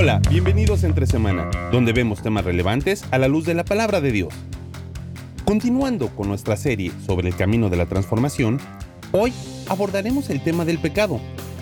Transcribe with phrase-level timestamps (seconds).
[0.00, 4.00] Hola, bienvenidos a Entre Semana, donde vemos temas relevantes a la luz de la palabra
[4.00, 4.32] de Dios.
[5.44, 8.60] Continuando con nuestra serie sobre el camino de la transformación,
[9.10, 9.32] hoy
[9.66, 11.18] abordaremos el tema del pecado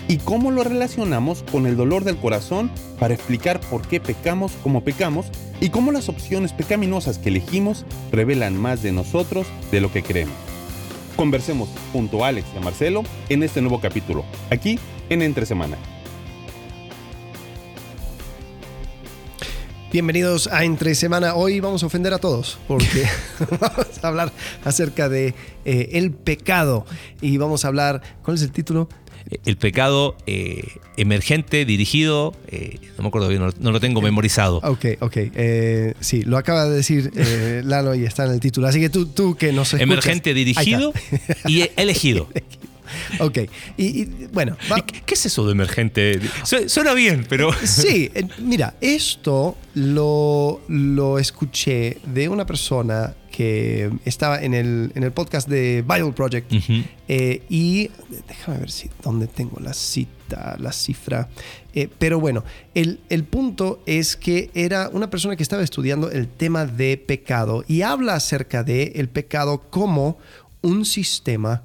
[0.07, 4.85] y cómo lo relacionamos con el dolor del corazón para explicar por qué pecamos como
[4.85, 5.29] pecamos
[5.59, 10.37] y cómo las opciones pecaminosas que elegimos revelan más de nosotros de lo que creemos.
[11.17, 14.79] Conversemos junto a Alex y a Marcelo en este nuevo capítulo, aquí
[15.09, 15.79] en Entre Semana.
[19.97, 21.37] Bienvenidos a Entre Semana.
[21.37, 23.07] Hoy vamos a ofender a todos porque
[23.61, 24.31] vamos a hablar
[24.63, 25.33] acerca de
[25.65, 26.85] eh, el pecado
[27.23, 28.91] y vamos a hablar, ¿cuál es el título?
[29.47, 30.65] El pecado eh,
[30.99, 34.59] emergente, dirigido, eh, no me acuerdo bien, no, no lo tengo memorizado.
[34.65, 35.17] Ok, ok.
[36.01, 37.11] sí, lo acaba de decir
[37.65, 38.67] Lalo y está en el título.
[38.67, 39.81] Así que tú, tú que nos escuchas.
[39.81, 40.93] Emergente, dirigido
[41.47, 42.29] y elegido.
[43.21, 43.39] Ok.
[43.77, 46.21] Y, y, bueno, va- ¿Y ¿Qué, es eso de emergente?
[46.45, 47.51] Su- Suena bien, pero...
[47.65, 55.03] Sí, eh, mira, esto lo, lo escuché de una persona que estaba en el, en
[55.03, 56.51] el podcast de Bible Project
[57.09, 57.91] eh, y
[58.29, 61.29] déjame ver si dónde tengo la cita, la cifra.
[61.75, 66.29] Eh, pero bueno, el, el punto es que era una persona que estaba estudiando el
[66.29, 70.17] tema de pecado y habla acerca de el pecado como
[70.63, 71.63] un sistema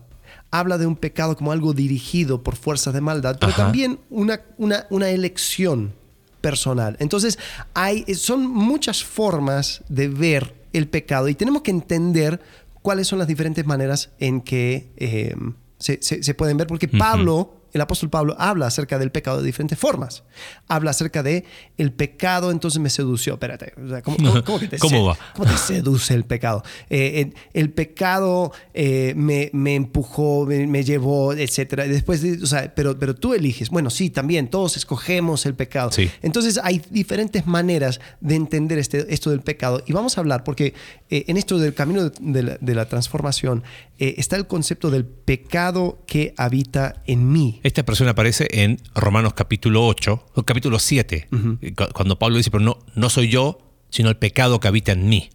[0.52, 3.64] habla de un pecado como algo dirigido por fuerzas de maldad, pero Ajá.
[3.64, 5.94] también una, una, una elección
[6.42, 6.98] personal.
[7.00, 7.40] Entonces,
[7.74, 12.42] hay, son muchas formas de ver el pecado y tenemos que entender
[12.82, 15.36] cuáles son las diferentes maneras en que eh,
[15.78, 19.46] se, se- se pueden ver, porque Pablo, el apóstol Pablo, habla acerca del pecado de
[19.46, 20.24] diferentes formas.
[20.68, 21.46] Habla acerca de
[21.78, 23.34] el pecado, entonces me sedució.
[23.34, 25.18] Espérate, o sea, ¿cómo, cómo- cómo que te ¿Cómo se- va?
[25.36, 26.64] ¿Cómo te seduce el pecado?
[26.90, 31.88] Eh, el, el pecado eh, me, me empujó, me, me llevó, etcétera.
[31.88, 33.70] Después, de- o sea, pero, pero tú eliges.
[33.70, 35.92] Bueno, sí, también todos escogemos el pecado.
[35.92, 36.10] Sí.
[36.22, 39.82] Entonces hay diferentes maneras de entender este, esto del pecado.
[39.86, 40.74] Y vamos a hablar, porque
[41.10, 43.64] eh, en esto del camino de, de la, de la transformación
[43.98, 47.61] está el concepto del pecado que habita en mí.
[47.64, 52.64] Esta expresión aparece en Romanos capítulo 8, o capítulo 7, cu- cuando Pablo dice, pero
[52.64, 55.30] no, no soy yo, sino el pecado que habita en mí.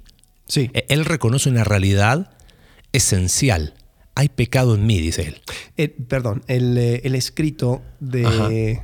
[0.48, 0.70] Sí.
[0.74, 2.36] E- Él reconoce una realidad
[2.92, 3.74] esencial.
[4.14, 5.40] Hay pecado en mí, dice él.
[5.76, 7.82] Eh, perdón, el, eh, el escrito
[8.24, 8.48] Ajá.
[8.48, 8.80] de,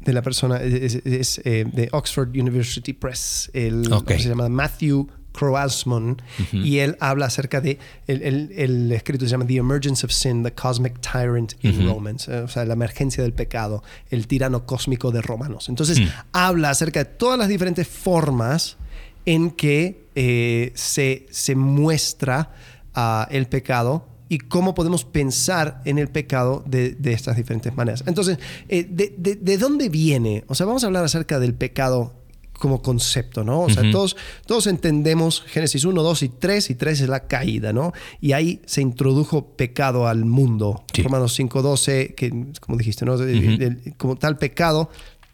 [0.00, 4.08] de la persona es, es, eh, de Oxford University Press, el, Ok.
[4.08, 4.48] ¿cómo se llama?
[4.48, 6.20] Matthew Croasmon,
[6.52, 10.42] y él habla acerca de, el, el- el escrito se llama The Emergence of Sin,
[10.42, 15.10] the Cosmic Tyrant in Romans, eh, o sea, la emergencia del pecado, el tirano cósmico
[15.10, 15.68] de Romanos.
[15.68, 15.98] Entonces,
[16.32, 18.76] habla acerca de todas las diferentes formas
[19.26, 22.52] en que eh, se, se muestra
[22.94, 28.04] ah, el pecado y cómo podemos pensar en el pecado de, de estas diferentes maneras.
[28.06, 30.44] Entonces, eh, de, de- de dónde viene?
[30.46, 32.14] O sea, vamos a hablar acerca del pecado
[32.60, 33.62] como concepto, ¿no?
[33.62, 34.16] O sea, todos,
[34.46, 37.92] todos entendemos Génesis 1, 2 y 3, y 3 es la caída, ¿no?
[38.20, 40.84] Y ahí se introdujo pecado al mundo.
[40.94, 41.02] Sí.
[41.02, 43.16] Romanos 5, 12, que como dijiste, ¿no?
[43.96, 44.90] Como tal pecado,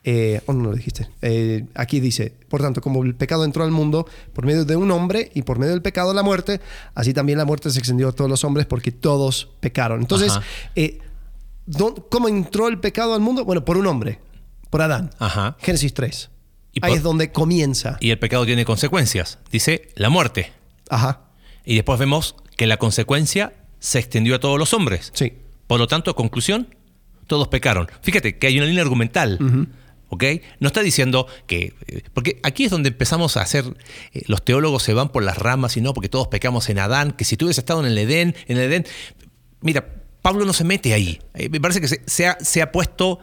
[0.08, 1.08] eh, oh, no lo dijiste.
[1.20, 4.90] Eh, aquí dice, por tanto, como el pecado entró al mundo por medio de un
[4.92, 6.60] hombre y por medio del pecado la muerte,
[6.94, 10.00] así también la muerte se extendió a todos los hombres porque todos pecaron.
[10.00, 10.32] Entonces,
[10.76, 11.00] eh,
[11.66, 13.44] ¿dó- ¿cómo entró el pecado al mundo?
[13.44, 14.20] Bueno, por un hombre,
[14.70, 15.10] por Adán.
[15.18, 15.56] Ajá.
[15.58, 16.30] Génesis 3.
[16.76, 17.96] Y Ahí es donde comienza.
[18.00, 19.38] Y el pecado tiene consecuencias.
[19.50, 20.52] Dice la muerte.
[20.90, 21.22] Ajá.
[21.64, 25.10] Y después vemos que la consecuencia se extendió a todos los hombres.
[25.14, 25.32] Sí.
[25.66, 26.74] Por lo tanto, conclusión,
[27.26, 27.88] todos pecaron.
[28.02, 29.38] Fíjate que hay una línea argumental.
[30.10, 30.24] ¿Ok?
[30.60, 31.72] No está diciendo que.
[31.88, 33.64] eh, Porque aquí es donde empezamos a hacer.
[34.12, 37.12] eh, los teólogos se van por las ramas y no, porque todos pecamos en Adán,
[37.12, 38.86] que si tú hubieses estado en el Edén, en el Edén.
[39.62, 39.86] Mira,
[40.22, 41.20] Pablo no se mete ahí.
[41.34, 43.18] Eh, me parece que se, se ha, se ha puesto.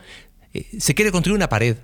[0.54, 1.78] eh, se quiere construir una pared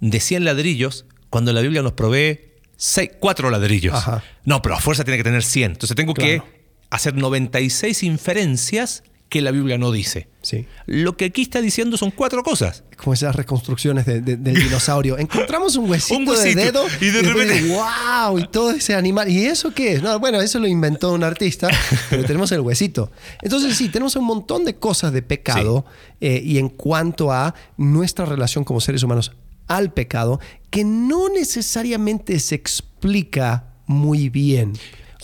[0.00, 2.40] de 100 ladrillos cuando la Biblia nos provee
[2.76, 3.94] 6, 4 ladrillos.
[3.94, 4.22] Ajá.
[4.44, 5.72] No, pero a fuerza tiene que tener 100.
[5.72, 6.44] Entonces tengo Claro.
[6.44, 6.58] que
[6.90, 10.26] hacer 96 inferencias que la Biblia no dice.
[10.40, 10.64] Sí.
[10.86, 12.82] Lo que aquí está diciendo son cuatro cosas.
[12.96, 15.18] Como esas reconstrucciones de- de- del dinosaurio.
[15.18, 18.38] Encontramos un huesito, Un huesito, de dedo y de repente- ¡Wow!
[18.38, 19.28] Y todo ese animal.
[19.28, 20.02] ¿Y eso qué es?
[20.02, 21.68] No, bueno, eso lo inventó un artista,
[22.08, 23.10] pero tenemos el huesito.
[23.42, 25.84] Entonces, sí, tenemos un montón de cosas de pecado
[26.22, 29.32] eh, y en cuanto a nuestra relación como seres humanos
[29.68, 34.72] al pecado, que no necesariamente se explica muy bien.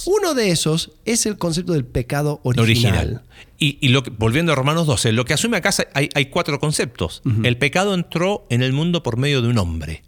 [0.06, 2.94] Uno de esos es el concepto del pecado original.
[2.94, 3.23] Original.
[3.58, 6.58] Y, y lo que- volviendo a Romanos 12, lo que asume acá hay, hay cuatro
[6.58, 7.23] conceptos.
[7.44, 10.02] El pecado entró en el mundo por medio de un hombre.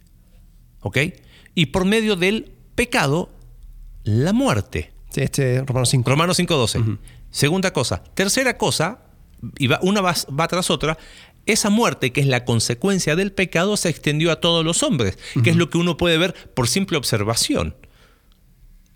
[0.80, 0.98] ¿Ok?
[1.54, 3.30] Y por medio del pecado,
[4.04, 4.92] la muerte.
[5.10, 6.10] Sí, este Romanos 5.
[6.10, 6.98] Romanos 5.12.
[7.30, 8.02] Segunda cosa.
[8.14, 8.98] Tercera cosa,
[9.58, 10.98] y va, una va, va tras otra,
[11.46, 15.50] esa muerte, que es la consecuencia del pecado, se extendió a todos los hombres, que
[15.50, 17.76] es lo que uno puede ver por simple observación.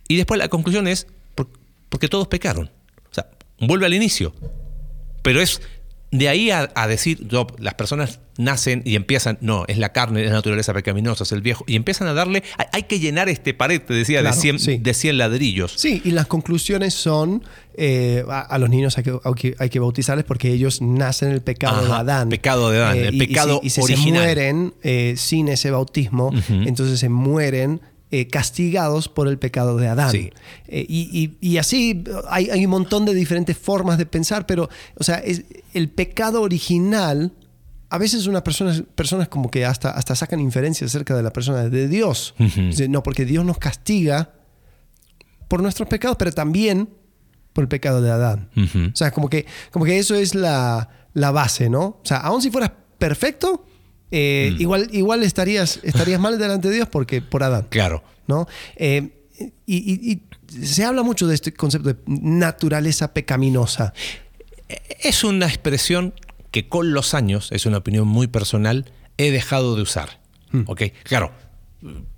[0.09, 1.07] Y después la conclusión es,
[1.89, 2.71] porque todos pecaron.
[3.11, 3.31] O sea,
[3.61, 4.35] vuelve al inicio.
[5.23, 5.63] Pero es
[6.13, 7.29] de ahí a, decir,
[7.59, 11.41] las personas nacen y empiezan, no, es la carne, es la naturaleza pecaminosa, es el
[11.41, 12.43] viejo, y empiezan a darle,
[12.73, 15.73] hay, que llenar este pared, te decía, de, 100, de 100 ladrillos.
[15.77, 20.53] Sí, y las conclusiones son, eh, a, los niños hay que, hay que, bautizarles porque
[20.53, 22.29] ellos nacen en el pecado de Adán.
[22.29, 27.09] Pecado de Adán, el pecado y, si, se mueren eh, sin ese bautismo, entonces se
[27.09, 27.81] mueren
[28.13, 30.13] eh, castigados por el pecado de Adán.
[30.67, 35.45] Eh, y, así hay, un montón de diferentes formas de pensar, pero, o sea, es,
[35.75, 37.33] el pecado original,
[37.89, 41.69] a veces unas personas, personas como que hasta, hasta sacan inferencias acerca de la persona
[41.69, 42.35] de Dios.
[42.89, 44.33] no, porque Dios nos castiga
[45.47, 46.89] por nuestros pecados, pero también
[47.53, 48.51] por el pecado de Adán.
[48.93, 51.83] O sea, como que, como que eso es la, la base, ¿no?
[51.83, 53.67] O sea, aun si fueras perfecto,
[54.11, 54.61] eh, mm.
[54.61, 57.67] igual, igual estarías, estarías mal delante de Dios porque por Adán.
[57.71, 58.03] Claro.
[58.27, 58.47] ¿no?
[58.77, 59.11] Eh,
[59.67, 63.95] y, se habla mucho de este concepto de naturaleza pecaminosa.
[65.01, 66.13] Es una expresión
[66.51, 70.21] que con los años, es una opinión muy personal, he dejado de usar.
[70.51, 70.63] Mm.
[70.67, 70.83] ¿Ok?
[71.05, 71.33] Claro,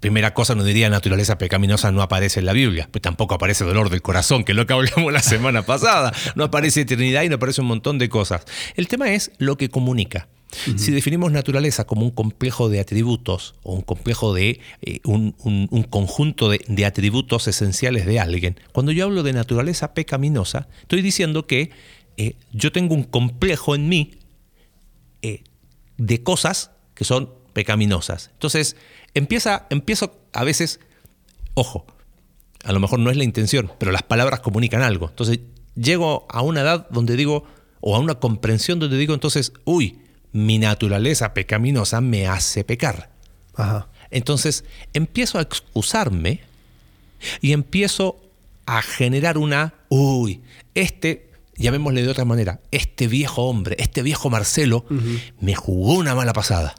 [0.00, 3.90] primera cosa no diría naturaleza pecaminosa no aparece en la Biblia, pues tampoco aparece dolor
[3.90, 7.36] del corazón, que es lo que hablamos la semana pasada, no aparece eternidad y no
[7.36, 8.44] aparece un montón de cosas.
[8.76, 10.28] El tema es lo que comunica.
[10.76, 15.32] Si definimos naturaleza como un complejo de atributos o un complejo de eh, un,
[15.88, 21.70] conjunto de, atributos esenciales de alguien, cuando yo hablo de naturaleza pecaminosa, estoy diciendo que
[22.18, 24.12] eh, yo tengo un complejo en mí
[25.22, 25.42] eh,
[25.96, 28.30] de cosas que son pecaminosas.
[28.34, 28.76] Entonces,
[29.14, 30.80] empieza, empiezo a veces,
[31.54, 31.86] ojo,
[32.62, 35.08] a lo mejor no es la intención, pero las palabras comunican algo.
[35.08, 35.40] Entonces,
[35.74, 37.44] llego a una edad donde digo,
[37.80, 40.01] o a una comprensión donde digo entonces, uy,
[40.32, 43.10] mi naturaleza pecaminosa me hace pecar.
[44.10, 46.40] Entonces empiezo a excusarme
[47.40, 48.20] y empiezo
[48.66, 50.40] a generar una, uy,
[50.74, 54.84] este, llamémosle de otra manera, este viejo hombre, este viejo Marcelo,
[55.40, 56.74] me jugó una mala pasada.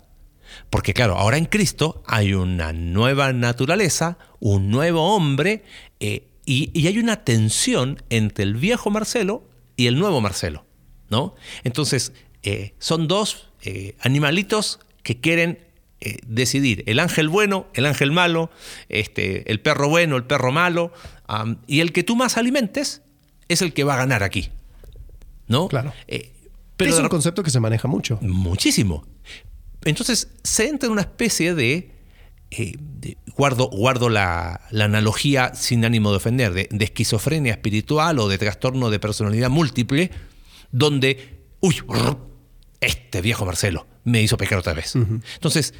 [0.70, 5.64] Porque claro, ahora en Cristo hay una nueva naturaleza, un nuevo hombre,
[6.00, 9.48] eh, y, hay una tensión entre el viejo Marcelo
[9.78, 10.66] y el nuevo Marcelo.
[11.10, 11.36] ¿no?
[11.64, 12.14] Entonces,
[12.44, 15.60] eh, son dos eh, animalitos que quieren
[16.02, 18.52] eh, decidir el ángel bueno, el ángel malo,
[18.90, 20.92] este, el perro bueno, el perro malo,
[21.66, 23.02] y el que tú más alimentes
[23.48, 24.50] es el que va a ganar aquí.
[25.48, 25.68] ¿No?
[25.68, 25.94] Claro.
[26.78, 28.20] pero es un concepto que se maneja mucho.
[28.22, 29.06] Muchísimo.
[29.84, 31.92] Entonces se entra en una especie de,
[33.36, 38.90] guardo, guardo la, analogía sin ánimo de ofender, de, de, esquizofrenia espiritual o de trastorno
[38.90, 40.12] de personalidad múltiple,
[40.72, 41.82] donde, uy,
[42.86, 44.96] este viejo Marcelo me hizo pecar otra vez.
[44.96, 45.74] Entonces,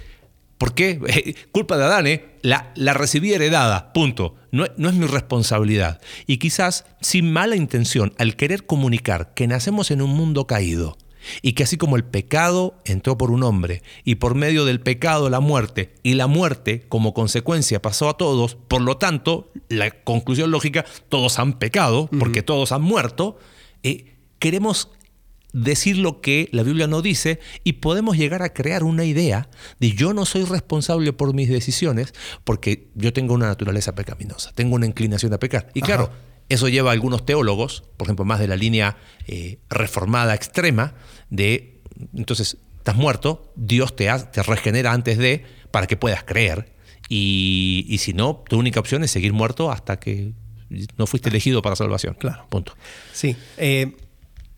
[0.58, 1.00] ¿por qué?
[1.08, 2.38] Eh, culpa de Adán, ¿eh?
[2.42, 4.36] La, la recibí heredada, punto.
[4.52, 6.02] No, no, es mi responsabilidad.
[6.28, 10.98] Y quizás, sin mala intención, al querer comunicar que nacemos en un mundo caído
[11.42, 15.30] y que así como el pecado entró por un hombre y por medio del pecado
[15.30, 20.52] la muerte y la muerte como consecuencia pasó a todos, por lo tanto, la conclusión
[20.52, 23.38] lógica, todos han pecado porque todos han muerto,
[23.84, 24.90] eh, queremos
[25.54, 29.92] decir lo que la Biblia no dice y podemos llegar a crear una idea de
[29.92, 34.88] yo no soy responsable por mis decisiones porque yo tengo una naturaleza pecaminosa, tengo una
[34.88, 35.70] inclinación a pecar.
[35.74, 36.10] Y claro,
[36.50, 40.96] eso lleva a algunos teólogos, por ejemplo, más de la línea eh, reformada extrema,
[41.30, 41.82] de
[42.16, 46.74] entonces estás muerto, Dios te, te regenera antes de para que puedas creer.
[47.10, 50.34] Y, si no, tu única opción es seguir muerto hasta que
[50.98, 52.16] no fuiste elegido para salvación.
[52.20, 52.48] Claro.
[52.50, 52.76] Punto.
[53.12, 53.36] Sí.
[53.58, 53.96] Eh,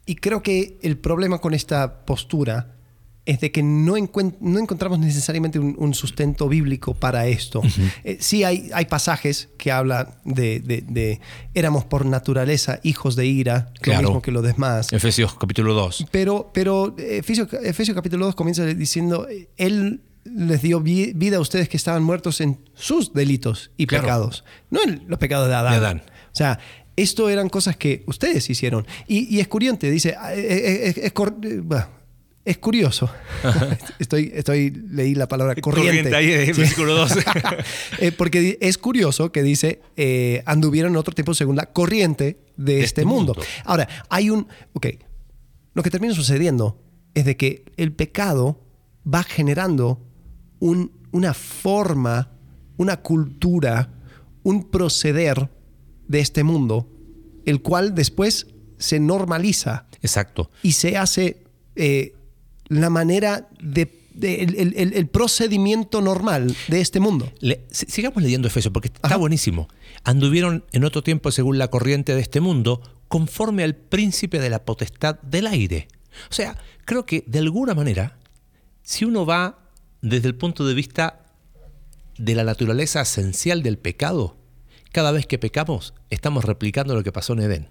[0.05, 2.75] y creo que el problema con esta postura
[3.25, 3.95] es de que no,
[4.39, 7.61] no encontramos necesariamente un, sustento bíblico para esto.
[8.03, 11.19] Eh, sí hay, hay pasajes que hablan de,
[11.55, 14.93] éramos por naturaleza hijos de ira, lo mismo que los demás.
[14.93, 16.05] Efesios capítulo 2.
[16.11, 21.77] Pero, pero Efesios, Efesios capítulo 2 comienza diciendo, Él les dio vida a ustedes que
[21.77, 25.71] estaban muertos en sus delitos y pecados, no en los pecados de Adán.
[25.71, 26.03] De Adán.
[26.07, 26.59] O sea,
[26.95, 28.85] esto eran cosas que ustedes hicieron.
[29.07, 31.11] Y, es curioso, dice, ah, eh, eh,
[32.45, 33.09] es, curioso.
[33.99, 36.09] estoy, estoy, leí la palabra corriente.
[36.09, 37.11] corriente ahí versículo 2.
[37.99, 39.81] Eh, porque es curioso que dice,
[40.45, 43.35] anduvieron en otro tiempo según la corriente de, este, este mundo.
[43.63, 44.87] Ahora, hay un, ok,
[45.73, 46.81] lo que termina sucediendo
[47.13, 48.61] es de que el pecado
[49.11, 50.01] va generando
[50.59, 52.31] un, una forma,
[52.77, 53.91] una cultura,
[54.43, 55.49] un proceder
[56.07, 56.89] de este mundo,
[57.45, 58.47] el cual después
[58.77, 59.87] se normaliza.
[60.01, 60.49] Exacto.
[60.63, 61.43] Y se hace,
[61.75, 62.13] eh,
[62.67, 67.31] la manera de, de- el, el- procedimiento normal de este mundo.
[67.39, 69.67] Le- sigamos leyendo Efesios porque está buenísimo.
[70.03, 74.65] Anduvieron en otro tiempo según la corriente de este mundo, conforme al príncipe de la
[74.65, 75.87] potestad del aire.
[76.29, 78.17] O sea, creo que de alguna manera,
[78.83, 79.59] si uno va
[80.01, 81.21] desde el punto de vista
[82.17, 84.37] de la naturaleza esencial del pecado,
[84.95, 87.69] cada vez que pecamos estamos replicando lo que pasó en Edén.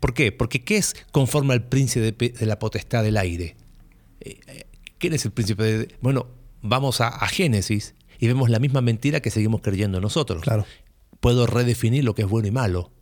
[0.00, 0.32] ¿Por qué?
[0.32, 3.54] Porque ¿qué es conforme al príncipe de, la potestad del aire?
[4.20, 4.64] Eh, eh,
[4.96, 5.94] ¿Quién es el príncipe de...?
[6.00, 6.28] Bueno,
[6.62, 10.40] vamos a, a Génesis y vemos la misma mentira que seguimos creyendo nosotros.
[10.40, 10.64] Claro.
[11.20, 12.92] Puedo redefinir lo que es bueno y malo.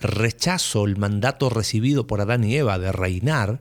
[0.00, 3.60] Rechazo el mandato recibido por Adán y Eva de reinar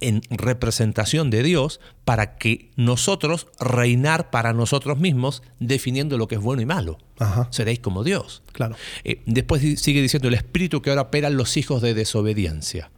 [0.00, 6.40] en representación de Dios para que nosotros reinar para nosotros mismos definiendo lo que es
[6.40, 6.98] bueno y malo.
[7.18, 7.48] Ajá.
[7.50, 8.42] Seréis como Dios.
[8.52, 8.76] Claro.
[9.04, 12.90] Eh, después sigue diciendo el espíritu que ahora operan los hijos de desobediencia.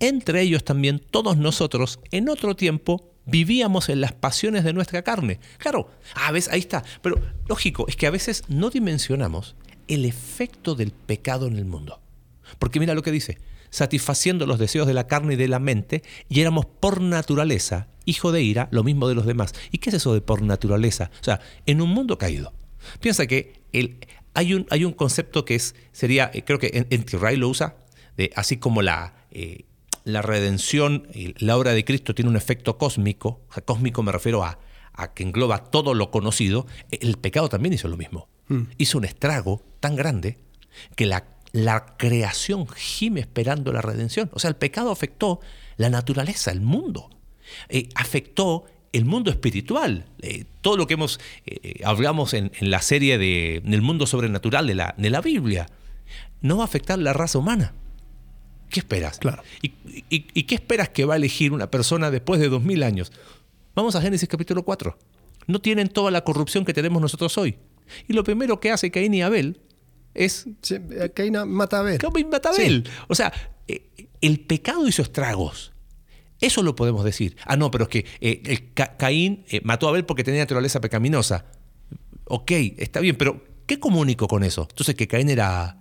[0.00, 5.38] Entre ellos también todos nosotros en otro tiempo vivíamos en las pasiones de nuestra carne.
[5.58, 6.82] Claro, a veces ahí está.
[7.02, 9.54] Pero lógico, es que a veces no dimensionamos
[9.86, 12.00] el efecto del pecado en el mundo.
[12.58, 13.38] Porque mira lo que dice,
[13.70, 18.32] satisfaciendo los deseos de la carne y de la mente, y éramos por naturaleza hijo
[18.32, 19.54] de ira, lo mismo de los demás.
[19.70, 21.10] ¿Y qué es eso de por naturaleza?
[21.20, 22.54] O sea, en un mundo caído.
[23.00, 23.98] Piensa que el,
[24.32, 27.76] hay, un, hay un concepto que es, sería, eh, creo que en, en lo usa,
[28.16, 29.66] de, así como la, eh,
[30.04, 34.10] la redención, y la obra de Cristo tiene un efecto cósmico, o sea, cósmico me
[34.10, 34.58] refiero a,
[34.94, 38.28] a que engloba todo lo conocido, el pecado también hizo lo mismo.
[38.78, 40.38] Hizo un estrago tan grande
[40.96, 41.26] que la,
[41.64, 44.30] la creación gime esperando la redención.
[44.32, 45.40] O sea, el pecado afectó
[45.76, 47.10] la naturaleza, el mundo.
[47.68, 50.06] Eh, afectó el mundo espiritual.
[50.22, 54.66] Eh, todo lo que hemos eh, hablamos en, en la serie de, del mundo sobrenatural
[54.66, 55.66] de la, de la Biblia,
[56.40, 57.74] no va a afectar la raza humana.
[58.70, 59.18] ¿Qué esperas?
[59.18, 59.42] Claro.
[59.62, 59.68] ¿Y,
[60.10, 63.12] y, y qué esperas que va a elegir una persona después de dos mil años?
[63.74, 64.98] Vamos a Génesis capítulo 4.
[65.46, 67.56] No tienen toda la corrupción que tenemos nosotros hoy.
[68.06, 69.60] Y lo primero que hace Caín y Abel
[70.24, 71.98] es Sí, eh, Caín mata a Abel.
[71.98, 72.88] Caín mata a Abel.
[73.08, 73.32] O sea,
[73.66, 75.72] eh, el pecado hizo estragos.
[76.40, 77.36] Eso lo podemos decir.
[77.44, 80.40] Ah, no, pero es que eh, el Ca- Caín eh, mató a Abel porque tenía
[80.40, 81.46] naturaleza pecaminosa.
[82.26, 84.66] Ok, está bien, pero ¿qué comunico con eso?
[84.70, 85.78] Entonces que Caín era...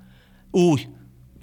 [0.51, 0.87] Uy,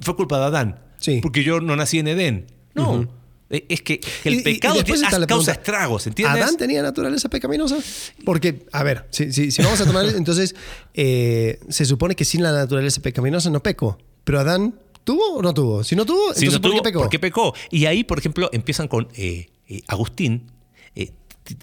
[0.00, 0.80] fue culpa de Adán.
[0.98, 1.20] Sí.
[1.22, 2.46] Porque yo no nací en Edén.
[2.74, 3.02] No.
[3.02, 3.08] Eh,
[3.50, 6.42] Es que Y- el y- y pecado después tiene- causa estragos, ¿entiendes?
[6.42, 7.76] ¿Adán tenía naturaleza pecaminosa?
[8.24, 10.54] Porque, a ver, si, si- si vamos a tomar, entonces
[10.94, 13.98] eh, se supone que sin la naturaleza pecaminosa no peco.
[14.24, 14.74] Pero Adán,
[15.04, 15.84] ¿tuvo o no tuvo?
[15.84, 16.98] Si no tuvo, Si entonces no ¿por tuvo, qué pecó?
[17.00, 17.54] ¿por qué pecó?
[17.70, 20.50] Y ahí, por ejemplo, empiezan con eh, eh, Agustín.
[20.96, 21.10] eh,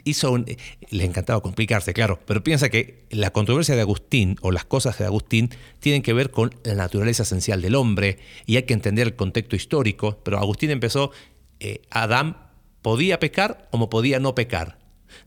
[0.04, 0.58] hizo un, eh,
[0.92, 5.06] les encantaba complicarse, claro, pero piensa que la controversia de Agustín o las cosas de
[5.06, 9.16] Agustín tienen que ver con la naturaleza esencial del hombre y hay que entender el
[9.16, 10.20] contexto histórico.
[10.24, 11.10] Pero Agustín empezó,
[11.62, 12.50] eh, Adán
[12.82, 14.80] podía pecar como podía no pecar.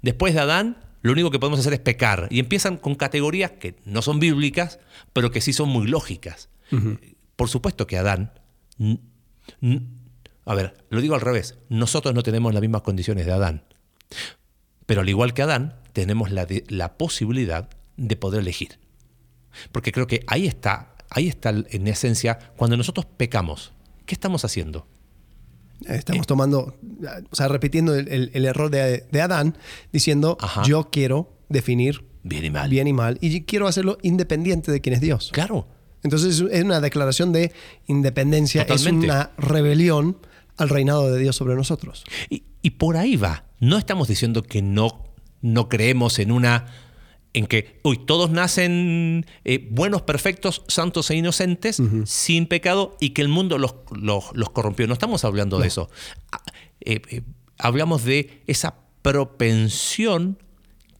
[0.02, 2.28] Después de Adán, lo único que podemos hacer es pecar.
[2.30, 4.78] Y empiezan con categorías que no son bíblicas,
[5.12, 6.48] pero que sí son muy lógicas.
[7.36, 8.32] Por supuesto que Adán
[10.46, 11.56] a ver, lo digo al revés.
[11.68, 13.64] Nosotros no tenemos las mismas condiciones de Adán.
[14.86, 18.78] Pero al igual que Adán, tenemos la, de- la posibilidad de poder elegir.
[19.72, 23.72] Porque creo que ahí está, ahí está en esencia, cuando nosotros pecamos,
[24.04, 24.86] ¿qué estamos haciendo?
[25.86, 26.76] Estamos tomando,
[27.30, 29.56] o sea, repitiendo el, el- el error de, de Adán,
[29.92, 30.62] diciendo, Ajá.
[30.64, 32.70] yo quiero definir Bien y mal.
[32.70, 35.30] bien y mal, y quiero hacerlo independiente de quién es Dios.
[35.32, 35.68] Claro.
[36.02, 37.52] Entonces es una declaración de
[37.86, 39.06] independencia, Totalmente.
[39.06, 40.18] es una rebelión
[40.56, 42.04] al reinado de Dios sobre nosotros.
[42.30, 43.44] Y, y por ahí va.
[43.60, 45.04] No estamos diciendo que no,
[45.42, 46.66] no creemos en una.
[47.34, 53.22] En que, uy, todos nacen eh, buenos, perfectos, santos e inocentes, sin pecado, y que
[53.22, 54.86] el mundo los, los- los corrompió.
[54.86, 55.90] No estamos hablando de eso.
[56.32, 56.40] Ah,
[56.80, 57.22] eh, eh,
[57.58, 60.38] hablamos de esa propensión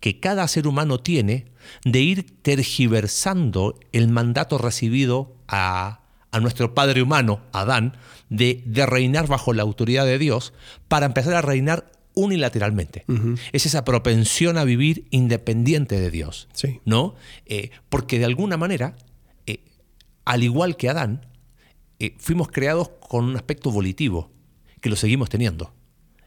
[0.01, 1.47] que cada ser humano tiene
[1.85, 6.01] de ir tergiversando el mandato recibido a,
[6.31, 7.97] a nuestro padre humano, Adán,
[8.29, 10.53] de, de reinar bajo la autoridad de Dios
[10.89, 13.05] para empezar a reinar unilateralmente.
[13.53, 16.49] Es esa propensión a vivir independiente de Dios.
[16.53, 16.81] Sí.
[16.85, 17.15] ¿No?
[17.47, 18.97] Eh, porque de alguna manera,
[19.47, 19.65] eh,
[20.25, 21.27] al igual que Adán,
[21.99, 24.31] eh, fuimos creados con un aspecto volitivo,
[24.81, 25.75] que lo seguimos teniendo.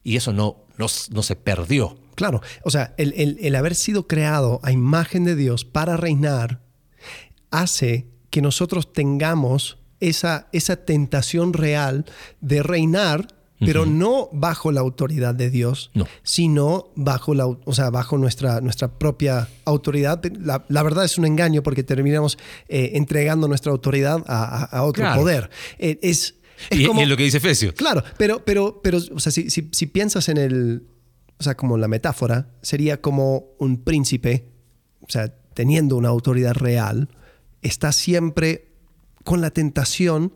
[0.04, 1.98] Y eso no, no, no se perdió.
[2.16, 6.62] Claro, o sea, el, el- el haber sido creado a imagen de Dios para reinar
[7.52, 12.06] hace que nosotros tengamos esa, esa tentación real
[12.42, 13.28] de reinar,
[13.60, 16.06] pero no bajo la autoridad de Dios, No.
[16.24, 20.22] sino bajo, la, o sea, bajo nuestra, nuestra propia autoridad.
[20.40, 22.38] La, la verdad es un engaño porque terminamos
[22.70, 25.22] eh, entregando nuestra autoridad a, otro Claro.
[25.22, 25.50] poder.
[25.80, 26.36] Eh, es,
[26.70, 27.74] es Y, y como- es lo que dice Efesios.
[27.74, 30.84] Claro, pero, pero, pero o sea, si, si- si piensas en el,
[31.40, 34.50] o sea, como la metáfora, sería como un príncipe,
[35.02, 37.10] o sea, teniendo una autoridad real,
[37.64, 38.68] está siempre
[39.24, 40.32] con la tentación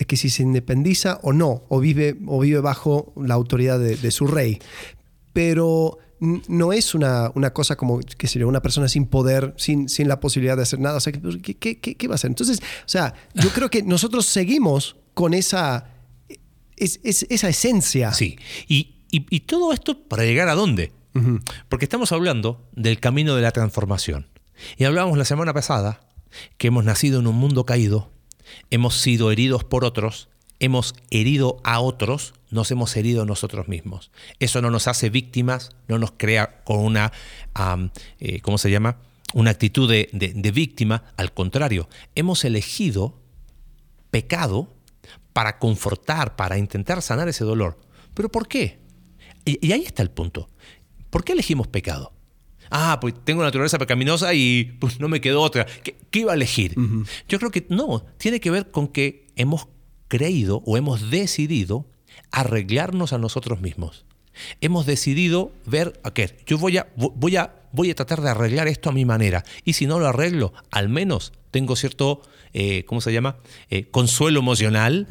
[0.00, 4.10] de que si se independiza o no, o vive, o vive bajo la autoridad de,
[4.10, 4.58] su rey.
[5.34, 10.08] Pero no es una, una, cosa como que sería una persona sin poder, sin, sin
[10.08, 10.96] la posibilidad de hacer nada.
[10.96, 12.30] O sea, ¿qué, qué, qué va a hacer?
[12.30, 15.90] Entonces, o sea, yo creo que nosotros seguimos con esa,
[16.78, 18.14] esa esencia.
[18.14, 18.38] Sí.
[18.68, 20.92] Y, y, todo esto para llegar a dónde?
[21.68, 24.28] Porque estamos hablando del camino de la transformación.
[24.78, 26.00] Y hablábamos la semana pasada
[26.56, 28.10] que hemos nacido en un mundo caído,
[28.70, 30.28] hemos sido heridos por otros,
[30.58, 34.10] hemos herido a otros, nos hemos herido nosotros mismos.
[34.38, 37.12] Eso no nos hace víctimas, no nos crea con una,
[38.18, 38.98] eh, ¿cómo se llama?
[39.32, 43.20] Una actitud de, de víctima, al contrario, hemos elegido
[44.10, 44.74] pecado
[45.32, 47.78] para confortar, para intentar sanar ese dolor.
[48.14, 48.80] ¿Pero por qué?
[49.44, 50.48] Y, ahí está el punto.
[51.10, 52.12] ¿Por qué elegimos pecado?
[52.70, 55.66] Ah, pues tengo naturaleza pecaminosa y pues no me quedó otra.
[55.82, 56.74] ¿Qué, iba a elegir?
[57.28, 59.68] Yo creo que no, tiene que ver con que hemos
[60.08, 61.86] creído o hemos decidido
[62.30, 64.04] arreglarnos a nosotros mismos.
[64.60, 68.88] Hemos decidido ver, ok, yo voy a, voy, a, voy a tratar de arreglar esto
[68.88, 69.44] a mi manera.
[69.64, 72.22] Y si no lo arreglo, al menos tengo cierto,
[72.52, 73.36] eh, ¿cómo se llama?
[73.68, 75.06] Eh, consuelo emocional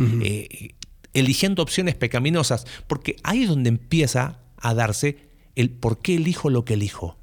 [1.14, 5.18] eligiendo opciones pecaminosas, porque ahí es donde empieza a darse
[5.56, 7.18] el por qué elijo lo que elijo.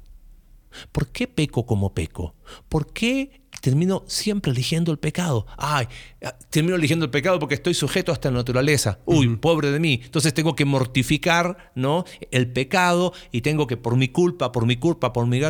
[0.91, 2.35] ¿Por qué peco como peco?
[2.69, 5.47] ¿Por qué termino siempre eligiendo el pecado?
[5.57, 5.87] Ay,
[6.23, 8.99] ah, termino eligiendo el pecado porque estoy sujeto a esta naturaleza.
[9.05, 10.01] Uy, pobre de mí.
[10.03, 12.05] Entonces tengo que mortificar ¿no?
[12.31, 15.41] el pecado y tengo que, por mi culpa, por mi culpa, por mi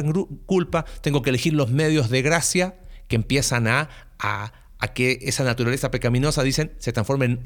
[0.46, 5.44] culpa, tengo que elegir los medios de gracia que empiezan a, a a que esa
[5.44, 7.40] naturaleza pecaminosa, dicen, se transforme en,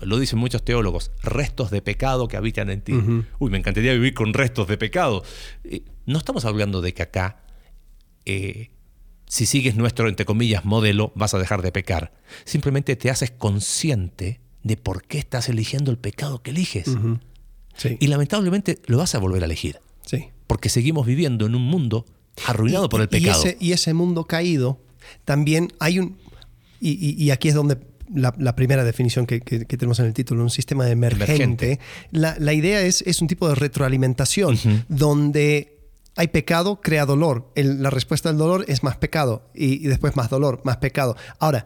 [0.00, 2.92] lo dicen muchos teólogos, restos de pecado que habitan en ti.
[3.38, 5.24] Uy, me encantaría vivir con restos de pecado.
[6.08, 7.42] No estamos hablando de que acá,
[8.24, 8.70] eh,
[9.26, 12.14] si sigues nuestro, entre comillas, modelo, vas a dejar de pecar.
[12.46, 16.96] Simplemente te haces consciente de por qué estás eligiendo el pecado que eliges.
[18.00, 19.80] Y lamentablemente lo vas a volver a elegir.
[20.06, 20.30] Sí.
[20.46, 22.06] Porque seguimos viviendo en un mundo
[22.46, 23.44] arruinado por el pecado.
[23.60, 24.80] y ese mundo caído,
[25.26, 26.16] también hay un,
[26.80, 27.76] y, aquí es donde
[28.14, 31.80] la, primera definición que, tenemos en el título, un sistema emergente.
[32.12, 35.77] La, idea es, es un tipo de retroalimentación donde
[36.18, 37.52] hay pecado, crea dolor.
[37.54, 41.16] la respuesta del dolor es más pecado y, después más dolor, más pecado.
[41.38, 41.64] Ahora,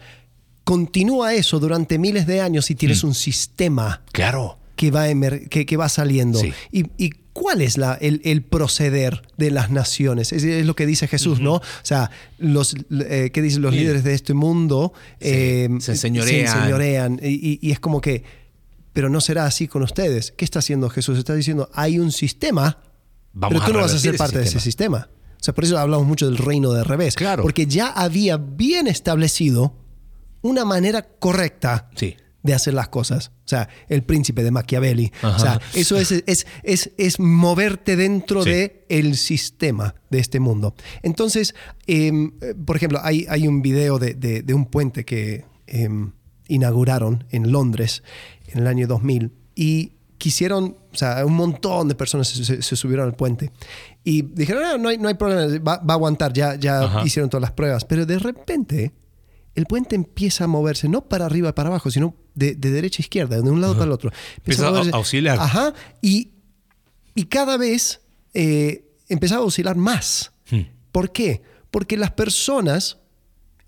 [0.62, 3.06] continúa eso durante miles de años y tienes mm.
[3.06, 4.02] un sistema.
[4.12, 4.58] Claro.
[4.76, 5.06] Que va,
[5.48, 6.38] que, va saliendo.
[6.70, 10.34] Y, ¿Cuál es la, el, proceder de las naciones?
[10.34, 11.54] Es, lo que dice Jesús, ¿no?
[11.54, 14.92] O sea, los, eh, ¿qué dicen los líderes de este mundo?
[15.18, 17.18] Eh, se señorean.
[17.22, 18.22] Y, es como que,
[18.92, 20.30] pero no será así con ustedes.
[20.36, 21.16] ¿Qué está haciendo Jesús?
[21.16, 22.76] Está diciendo, hay un sistema,
[23.38, 25.08] pero tú no vas a ser parte de ese sistema.
[25.10, 27.16] O sea, por eso hablamos mucho del reino de revés.
[27.16, 27.42] Claro.
[27.42, 29.74] Porque ya había bien establecido
[30.42, 33.32] una manera correcta sí de hacer las cosas.
[33.44, 35.12] O sea, el príncipe de Machiavelli.
[35.22, 40.74] O sea, eso es, es, es, es moverte dentro de del sistema de este mundo.
[41.02, 41.54] Entonces,
[41.86, 42.32] em,
[42.64, 46.12] por ejemplo, hay, hay un video de, de, un puente que em,
[46.48, 48.02] inauguraron en Londres
[48.48, 49.92] en el año 2000 y
[50.22, 53.50] quisieron, o sea, un montón de personas se, subieron al puente
[54.04, 57.28] y dijeron, no, no, hay, no hay problema, va, va, a aguantar, ya, ya hicieron
[57.28, 58.92] todas las pruebas, pero de repente
[59.56, 63.42] el puente empieza a moverse, no para arriba, para abajo, sino de, derecha a izquierda,
[63.42, 64.12] de un lado para el otro.
[64.36, 65.40] Empieza, a, oscilar.
[65.40, 65.74] Ajá.
[66.00, 66.30] Y,
[67.16, 68.00] y cada vez
[68.32, 70.30] eh, empezaba a oscilar más.
[70.48, 70.66] Hmm.
[70.92, 71.42] ¿Por qué?
[71.72, 72.98] Porque las personas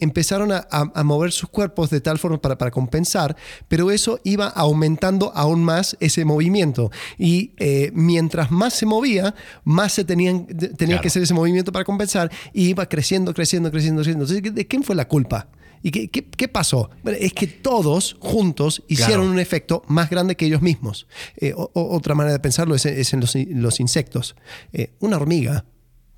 [0.04, 3.36] empezaron a, mover sus cuerpos de tal forma para, para, compensar,
[3.68, 6.90] pero eso iba aumentando aún más ese movimiento.
[7.18, 11.84] Y eh, mientras más se movía, más se tenían, tenía que hacer ese movimiento para
[11.84, 14.24] compensar, y iba creciendo, creciendo, creciendo, creciendo.
[14.24, 15.48] Entonces, ¿de quién fue la culpa?
[15.84, 16.88] ¿Y qué, qué, pasó?
[17.04, 21.06] es que todos juntos hicieron un efecto más grande que ellos mismos.
[21.36, 24.34] Eh, otra manera de pensarlo es, en los, insectos.
[24.72, 25.66] Eh, una hormiga,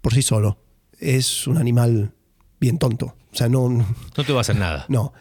[0.02, 0.60] por sí solo,
[1.00, 2.14] es un animal
[2.60, 3.14] bien tonto.
[3.32, 3.68] O sea, no...
[3.68, 4.86] No te va a hacer nada.
[4.88, 5.12] No.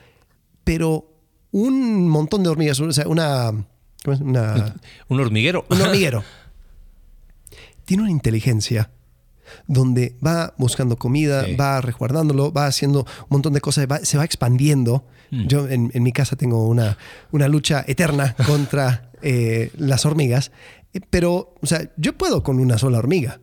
[0.63, 1.12] Pero
[1.52, 3.52] un montón de hormigas, o sea, una...
[4.19, 4.76] una
[5.08, 5.65] ¿Un hormiguero?
[5.69, 6.24] Un hormiguero.
[7.86, 8.91] tiene una inteligencia
[9.67, 15.06] donde va buscando comida, va resguardándolo, va haciendo un montón de cosas, se va expandiendo.
[15.32, 15.48] Mm.
[15.48, 16.98] Yo en, mi casa tengo una,
[17.32, 20.52] una lucha eterna contra eh, las hormigas,
[20.93, 23.39] eh, pero, o sea, yo puedo con una sola hormiga,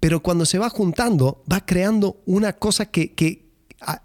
[0.00, 3.46] pero cuando se va juntando, va creando una cosa que, que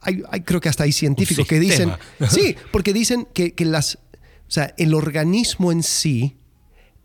[0.02, 1.92] hay, creo que hasta hay científicos que dicen,
[2.30, 6.38] sí, porque dicen que, que, las, o sea, el organismo en sí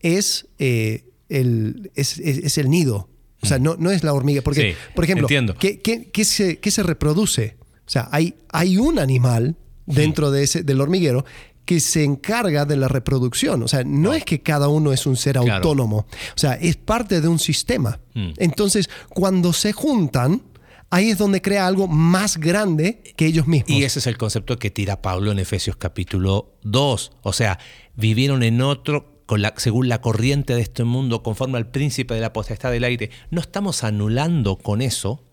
[0.00, 0.46] es...
[0.58, 3.08] Eh, el, es, es- el nido.
[3.42, 4.42] O sea, no, no es la hormiga.
[4.42, 5.26] Porque, Sí, por ejemplo.
[5.58, 7.56] ¿qué, qué- qué se, qué se reproduce?
[7.84, 11.24] O sea, hay, hay un animal dentro de ese, del hormiguero
[11.66, 13.62] que se encarga de la reproducción.
[13.62, 15.54] O sea, no, es que cada uno es un ser Claro.
[15.56, 15.98] autónomo.
[15.98, 18.00] O sea, es parte de un sistema.
[18.14, 18.30] Mm.
[18.38, 20.42] Entonces, cuando se juntan,
[20.88, 23.70] ahí es donde crea algo más grande que ellos mismos.
[23.70, 27.12] Y ese es el concepto que tira Pablo en Efesios capítulo 2.
[27.22, 27.58] O sea,
[27.96, 32.20] vivieron en otro, con la, según la corriente de este mundo, conforme al príncipe de
[32.20, 33.10] la potestad del aire.
[33.30, 35.24] No estamos anulando con eso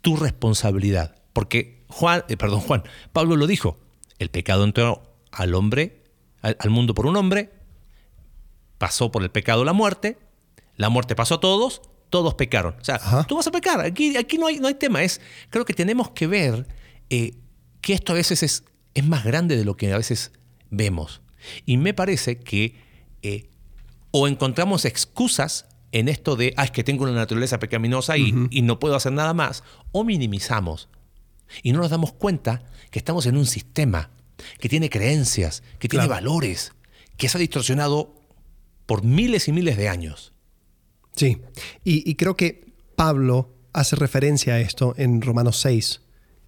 [0.00, 1.14] tu responsabilidad.
[1.32, 3.78] Porque Juan, eh, perdón, Juan, Pablo lo dijo.
[4.18, 6.04] El pecado entró al hombre,
[6.42, 7.50] al, al mundo por un hombre,
[8.78, 10.18] pasó por el pecado la muerte,
[10.76, 12.74] la muerte pasó a todos, todos pecaron.
[12.80, 13.24] O sea, Ajá.
[13.24, 15.02] tú vas a pecar, aquí, aquí no, hay, no hay tema.
[15.02, 16.66] Es, creo que tenemos que ver
[17.10, 17.34] eh,
[17.80, 18.64] que esto a veces es,
[18.94, 20.32] es más grande de lo que a veces
[20.70, 21.22] vemos.
[21.66, 22.74] Y me parece que
[23.22, 23.50] eh,
[24.10, 28.62] o encontramos excusas en esto de, ah, es que tengo una naturaleza pecaminosa y, y
[28.62, 29.62] no puedo hacer nada más,
[29.92, 30.88] o minimizamos.
[31.62, 34.10] Y no nos damos cuenta que estamos en un sistema
[34.58, 36.72] que tiene creencias, que tiene valores,
[37.16, 38.14] que se ha distorsionado
[38.86, 40.32] por miles y miles de años.
[41.16, 41.38] Sí,
[41.84, 46.00] y, y creo que Pablo hace referencia a esto en Romanos 6.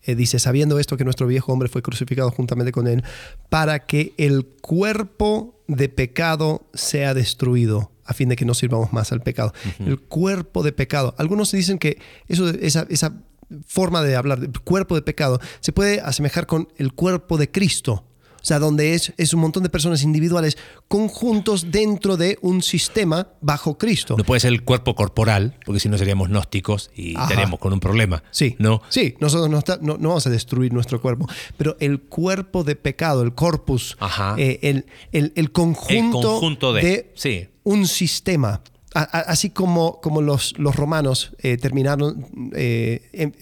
[0.04, 3.04] Eh, dice, sabiendo esto que nuestro viejo hombre fue crucificado juntamente con él,
[3.48, 9.12] para que el cuerpo de pecado sea destruido, a fin de que no sirvamos más
[9.12, 9.52] al pecado.
[9.78, 11.14] El cuerpo de pecado.
[11.18, 13.22] Algunos dicen que eso, esa, esa
[13.66, 18.04] forma de hablar, del cuerpo de pecado, se puede asemejar con el cuerpo de Cristo.
[18.34, 23.28] O sea, donde es, es un montón de personas individuales conjuntos dentro de un sistema
[23.40, 24.16] bajo Cristo.
[24.18, 27.24] No puede ser el cuerpo corporal, porque si no seríamos gnósticos y Ajá.
[27.26, 28.24] estaríamos con un problema.
[28.32, 28.82] Sí, ¿No?
[28.88, 32.74] sí, nosotros no, está- no- no vamos a destruir nuestro cuerpo, pero el cuerpo de
[32.74, 33.96] pecado, el corpus,
[34.36, 37.46] eh, el, el- el conjunto, El conjunto de, sí.
[37.62, 38.60] un sistema.
[38.94, 43.32] A- a- así como, como los, los romanos eh, terminaron eh, em-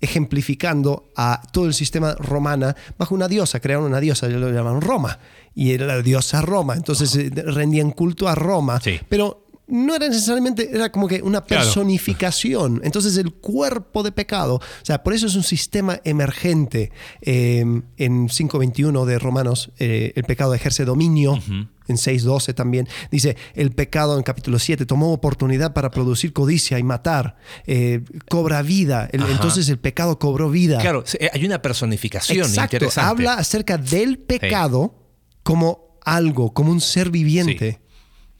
[0.00, 5.18] ejemplificando a todo el sistema romana bajo una diosa, crearon una diosa, lo llamaron Roma,
[5.54, 8.98] y era la diosa Roma, entonces eh, rendían culto a Roma, Sí.
[9.08, 11.64] pero no era necesariamente, era como que una Claro.
[11.64, 12.80] personificación.
[12.84, 16.92] Entonces el cuerpo de pecado, o sea, por eso es un sistema emergente.
[17.20, 17.64] Eh,
[17.96, 21.40] en 5.21 de Romanos, eh, el pecado ejerce dominio.
[21.88, 26.82] En 6.12 también dice, el pecado en capítulo 7 tomó oportunidad para producir codicia y
[26.82, 29.08] matar, eh, cobra vida.
[29.12, 30.78] El- entonces el pecado cobró vida.
[30.78, 33.08] Claro, eh, hay una personificación Exacto, interesante.
[33.08, 34.94] habla acerca del pecado
[35.42, 37.80] como algo, como un ser viviente.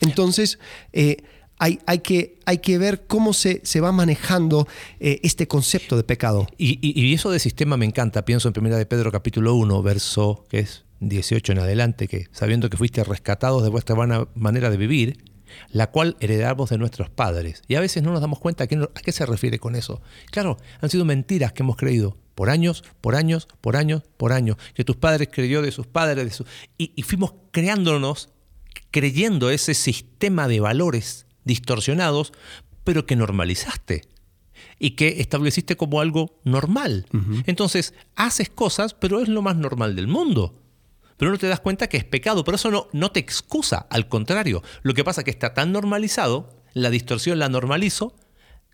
[0.00, 0.58] Entonces,
[0.92, 1.18] eh,
[1.58, 4.68] hay, hay que, hay que ver cómo se, se va manejando
[5.00, 6.46] eh, este concepto de pecado.
[6.58, 8.24] Y, y- y eso de sistema me encanta.
[8.24, 12.70] Pienso en 1 de Pedro capítulo 1, verso que es 18 en adelante, que sabiendo
[12.70, 15.24] que fuiste rescatados de vuestra vana manera de vivir,
[15.70, 17.62] la cual heredamos de nuestros padres.
[17.68, 19.76] Y a veces no nos damos cuenta a qué, no- a qué se refiere con
[19.76, 20.00] eso.
[20.30, 24.56] Claro, han sido mentiras que hemos creído por años, por años, por años, por años,
[24.74, 26.44] que tus padres creyó de sus padres, de su-
[26.76, 28.30] y, y fuimos creándonos,
[28.90, 32.32] creyendo ese sistema de valores distorsionados,
[32.84, 34.02] pero que normalizaste
[34.78, 37.06] y que estableciste como algo normal.
[37.46, 40.62] Entonces, haces cosas, pero es lo más normal del mundo.
[41.16, 44.08] Pero no te das cuenta que es pecado, pero eso no, no te excusa, al
[44.08, 44.62] contrario.
[44.82, 48.14] Lo que pasa es que está tan normalizado, la distorsión la normalizo,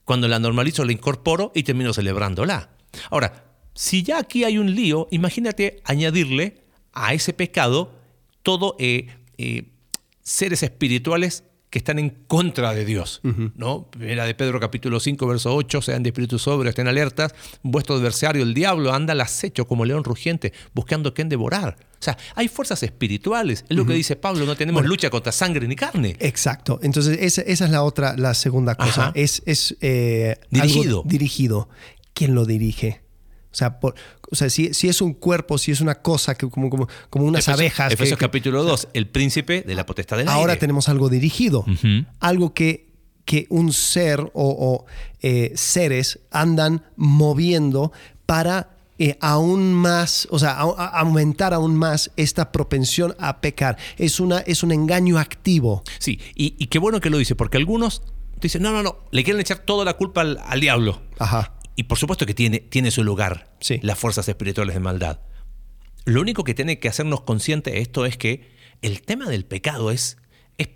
[0.05, 2.71] cuando la normalizo la incorporo y termino celebrándola.
[3.11, 7.93] Ahora, si ya aquí hay un lío, imagínate añadirle a ese pecado
[8.43, 9.71] todo eh, eh,
[10.23, 13.23] seres espirituales que están en contra de Dios.
[13.57, 13.87] ¿no?
[13.91, 18.43] Primera de Pedro capítulo 5, verso 8, sean de espíritu sobrio, estén alertas, vuestro adversario,
[18.43, 21.79] el diablo, anda al acecho como león rugiente, buscando quien devorar.
[21.81, 23.65] O sea, hay fuerzas espirituales.
[23.71, 26.15] Es lo que dice Pablo, no tenemos lucha contra sangre ni carne.
[26.21, 26.79] Exacto.
[26.83, 29.05] Entonces, esa, esa es la otra, la segunda cosa.
[29.05, 29.13] Ajá.
[29.15, 30.99] Es, es eh, Dirigido.
[30.99, 31.69] algo dirigido.
[32.13, 33.02] ¿Quién lo dirige?
[33.53, 33.95] O sea, por-
[34.31, 37.27] o sea si, si es un cuerpo, si es una cosa, que como, como, como
[37.27, 37.93] unas abejas.
[37.93, 40.61] Efesios capítulo 2, el príncipe de la potestad del ahora aire.
[40.61, 41.65] tenemos algo dirigido.
[42.21, 42.88] Algo que,
[43.27, 44.87] que un ser o, o,
[45.21, 47.93] eh, seres andan moviendo
[48.27, 53.77] para eh, aún más, o sea, a- a- aumentar aún más esta propensión a pecar.
[53.99, 55.83] Es, una, es un engaño activo.
[55.99, 58.03] Sí, y, y qué bueno que lo dice, porque algunos
[58.41, 61.01] dicen, no, no, no, le quieren echar toda la culpa al, al diablo.
[61.19, 61.55] Ajá.
[61.77, 63.79] Y por supuesto que tiene, tiene su lugar Sí.
[63.83, 65.21] las fuerzas espirituales de maldad.
[66.05, 68.51] Lo único que tiene que hacernos consciente de esto es que
[68.83, 70.19] el tema del pecado es,
[70.59, 70.69] es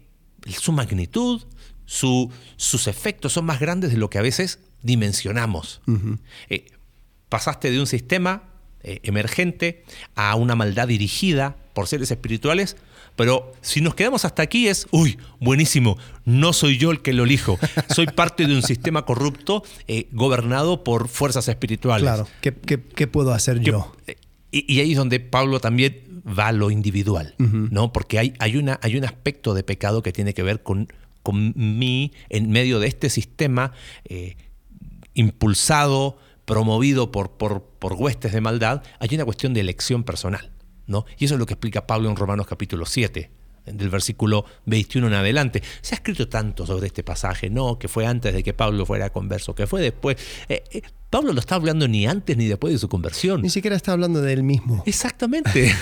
[0.60, 1.42] su magnitud,
[1.84, 5.80] su- sus efectos son más grandes de lo que a veces dimensionamos.
[6.48, 6.66] Eh,
[7.28, 12.78] pasaste de un sistema eh, emergente a una maldad dirigida por seres espirituales,
[13.16, 17.24] pero si nos quedamos hasta aquí es, uy, buenísimo, no soy yo el que lo
[17.24, 17.58] elijo,
[17.94, 22.04] soy parte de un sistema corrupto eh, gobernado por fuerzas espirituales.
[22.04, 23.94] Claro, ¿qué, qué, puedo hacer yo?
[24.50, 27.92] Y, y, ahí es donde Pablo también va a lo individual, ¿no?
[27.92, 30.88] Porque hay, hay, una, hay un aspecto de pecado que tiene que ver con,
[31.22, 33.72] con mí en medio de este sistema
[34.06, 34.38] eh,
[35.12, 40.55] impulsado, promovido por, por, por huestes de maldad, hay una cuestión de elección personal.
[40.86, 41.04] ¿No?
[41.18, 43.30] Y eso es lo que explica Pablo en Romanos capítulo 7,
[43.66, 45.62] del versículo 21 en adelante.
[45.80, 49.10] Se ha escrito tanto sobre este pasaje, no, que fue antes de que Pablo fuera
[49.10, 50.16] converso, que fue después.
[50.48, 53.42] Eh, eh, Pablo no está hablando ni antes ni después de su conversión.
[53.42, 54.82] Ni siquiera está hablando de él mismo.
[54.86, 55.72] Exactamente.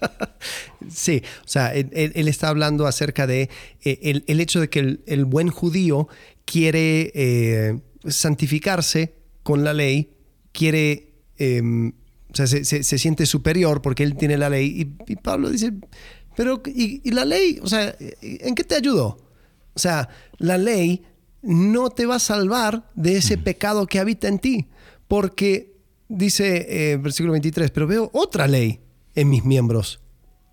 [0.88, 1.88] sí, o sea, él,
[2.28, 3.50] está hablando acerca de
[3.84, 6.08] eh, el, hecho de que el, buen judío
[6.44, 10.14] quiere santificarse con la ley,
[10.52, 11.92] quiere, em,
[12.42, 14.94] o sea, se, siente superior porque él tiene la ley.
[15.06, 15.72] Y, Pablo dice,
[16.36, 17.60] pero, y, la ley?
[17.62, 19.18] O sea, ¿en qué te ayudó?
[19.74, 21.04] O sea, la ley
[21.42, 24.68] no te va a salvar de ese pecado que habita en ti,
[25.08, 25.76] porque
[26.08, 28.80] dice eh, versículo 23, pero veo otra ley
[29.14, 30.00] en mis miembros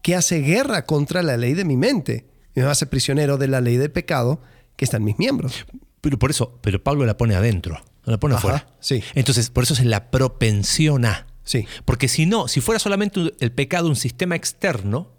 [0.01, 3.61] que hace guerra contra la ley de mi mente y me hace prisionero de la
[3.61, 4.41] ley del pecado
[4.75, 5.65] que está en mis miembros.
[6.01, 7.79] Pero por eso, pero Pablo la pone adentro.
[8.05, 8.67] No la pone afuera.
[8.79, 9.03] Sí.
[9.13, 11.27] Entonces, por eso es la propensión a.
[11.43, 11.65] Sí.
[11.85, 15.11] Porque si no, si fuera solamente el pecado un sistema externo,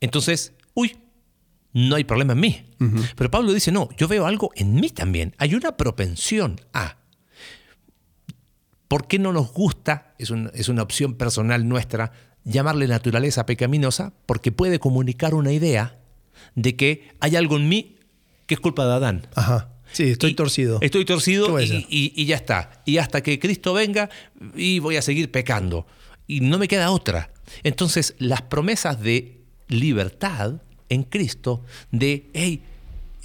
[0.00, 0.96] entonces, uy,
[1.72, 2.64] no hay problema en mí.
[3.16, 5.34] Pero Pablo dice, no, yo veo algo en mí también.
[5.38, 6.96] Hay una propensión a.
[8.88, 12.12] ¿Por qué no nos gusta, es, es una opción personal nuestra,
[12.44, 14.12] llamarle naturaleza pecaminosa?
[14.26, 15.98] Porque puede comunicar una idea
[16.54, 17.98] de que hay algo en mí
[18.46, 19.26] que es culpa de Adán.
[19.34, 19.75] Ajá.
[19.96, 20.78] Sí, estoy torcido.
[20.82, 22.82] Estoy torcido y, ya está.
[22.84, 24.10] Y hasta que Cristo venga
[24.54, 25.86] y voy a seguir pecando.
[26.26, 27.32] Y no me queda otra.
[27.62, 32.60] Entonces, las promesas de libertad en Cristo, de, hey,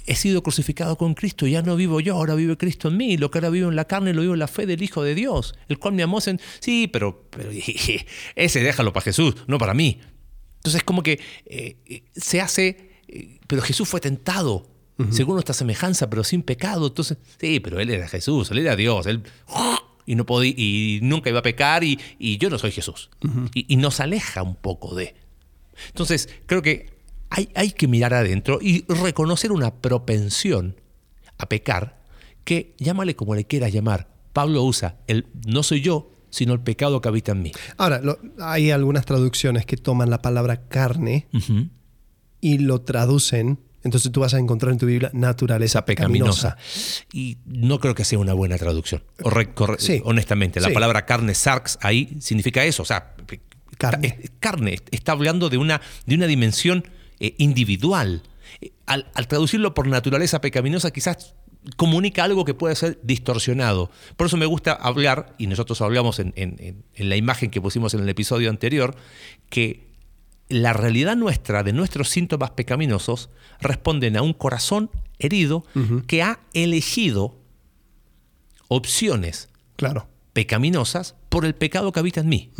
[0.06, 3.30] he sido crucificado con Cristo, ya no vivo yo, ahora vive Cristo en mí, lo
[3.30, 5.54] que ahora vivo en la carne lo vivo en la fe del Hijo de Dios,
[5.68, 6.40] el cual me amó en...
[6.58, 7.50] Sí, pero, pero
[8.34, 10.00] ese déjalo para Jesús, no para mí.
[10.56, 14.71] Entonces, como que eh, eh, se hace, eh, pero Jesús fue tentado,
[15.10, 16.86] según nuestra semejanza, pero sin pecado.
[16.86, 19.22] Entonces, sí, pero él era Jesús, él era Dios, él
[20.06, 21.98] y no podía, y nunca iba a pecar y,
[22.38, 23.10] yo no soy Jesús.
[23.54, 25.14] y, nos aleja un poco de.
[25.88, 26.90] Entonces, creo que
[27.30, 30.76] hay, hay que mirar adentro y reconocer una propensión
[31.38, 32.02] a pecar
[32.44, 34.08] que llámale como le quieras llamar.
[34.32, 37.52] Pablo usa el no soy yo, sino el pecado que habita en mí.
[37.76, 38.00] Ahora,
[38.40, 41.28] hay algunas traducciones que toman la palabra carne
[42.40, 46.56] y lo traducen entonces tú vas a encontrar en tu Biblia naturaleza pecaminosa.
[47.12, 49.02] Y no creo que sea una buena traducción.
[50.04, 52.82] honestamente, la palabra carne, sarx, ahí significa eso.
[52.82, 53.14] O sea,
[53.78, 54.20] carne.
[54.38, 54.78] carne.
[54.90, 56.84] Está hablando de una, de una dimensión
[57.18, 58.22] eh, individual.
[58.60, 61.34] Eh, al, traducirlo por naturaleza pecaminosa, quizás
[61.76, 63.90] comunica algo que puede ser distorsionado.
[64.16, 68.00] Por eso me gusta hablar, y nosotros hablamos en, en la imagen que pusimos en
[68.00, 68.96] el episodio anterior,
[69.48, 69.91] que
[70.52, 75.64] la realidad nuestra de nuestros síntomas pecaminosos responden a un corazón herido
[76.06, 77.38] que ha elegido
[78.68, 80.08] opciones claro.
[80.32, 82.52] pecaminosas por el pecado que habita en mí.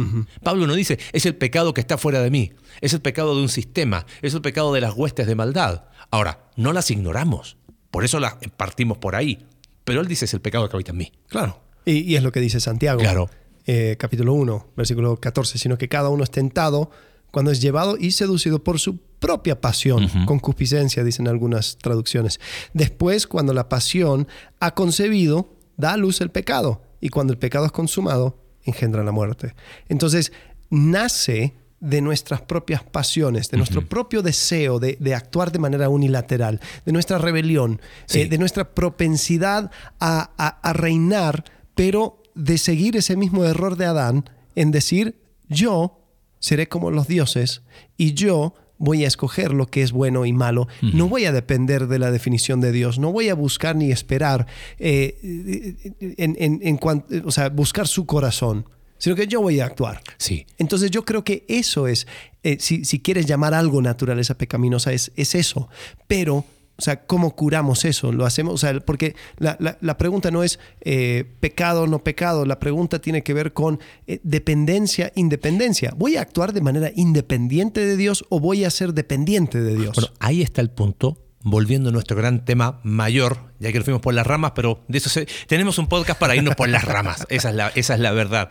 [0.43, 3.43] Pablo no dice, es el pecado que está fuera de mí, es el pecado de
[3.43, 5.85] un sistema, es el pecado de las huestes de maldad.
[6.11, 7.57] Ahora, no las ignoramos,
[7.91, 9.47] por eso las partimos por ahí,
[9.85, 11.13] pero él dice, es el pecado que habita en mí.
[11.29, 11.61] Claro.
[11.85, 13.01] Y, es lo que dice Santiago.
[13.01, 13.29] Claro.
[13.67, 16.91] Eh, capítulo 1, versículo 14, sino que cada uno es tentado
[17.33, 22.39] cuando es llevado y seducido por su propia pasión, concupiscencia, dicen algunas traducciones.
[22.75, 24.29] Después, cuando la pasión
[24.61, 29.13] ha concebido, da a luz el pecado, y cuando el pecado es consumado, engendra la
[29.13, 29.55] muerte.
[29.89, 30.33] Entonces,
[30.71, 36.93] nace de nuestras propias pasiones, de nuestro propio deseo de, actuar de manera unilateral, de
[36.93, 37.81] nuestra rebelión,
[38.13, 44.71] eh, de nuestra propensidad a reinar, pero de seguir ese mismo error de Adán en
[44.71, 45.17] decir,
[45.49, 46.02] yo
[46.43, 47.63] seré como los dioses
[47.97, 50.67] y yo voy a escoger lo que es bueno y malo.
[50.81, 52.99] No voy a depender de la definición de Dios.
[52.99, 55.77] No voy a buscar ni esperar eh,
[56.19, 56.81] en,
[57.25, 60.03] o sea, buscar su corazón, sino que yo voy a actuar.
[60.19, 60.47] Sí.
[60.59, 62.09] Entonces yo creo que eso es,
[62.43, 65.69] eh, si, si, quieres llamar algo naturaleza pecaminosa, es, es eso.
[66.09, 66.45] Pero
[66.77, 68.13] o sea, ¿cómo curamos eso?
[68.13, 72.59] Lo hacemos, o sea, porque la, pregunta no es eh, pecado o no pecado, la
[72.59, 75.93] pregunta tiene que ver con eh, dependencia, independencia.
[75.97, 79.95] ¿Voy a actuar de manera independiente de Dios o voy a ser dependiente de Dios?
[79.95, 81.19] Bueno, ahí está el punto.
[81.45, 84.99] Volviendo a nuestro gran tema mayor, ya que nos fuimos por las ramas, pero de
[84.99, 87.27] eso tenemos un podcast para irnos por las ramas.
[87.31, 88.51] Esa es la, esa es la verdad.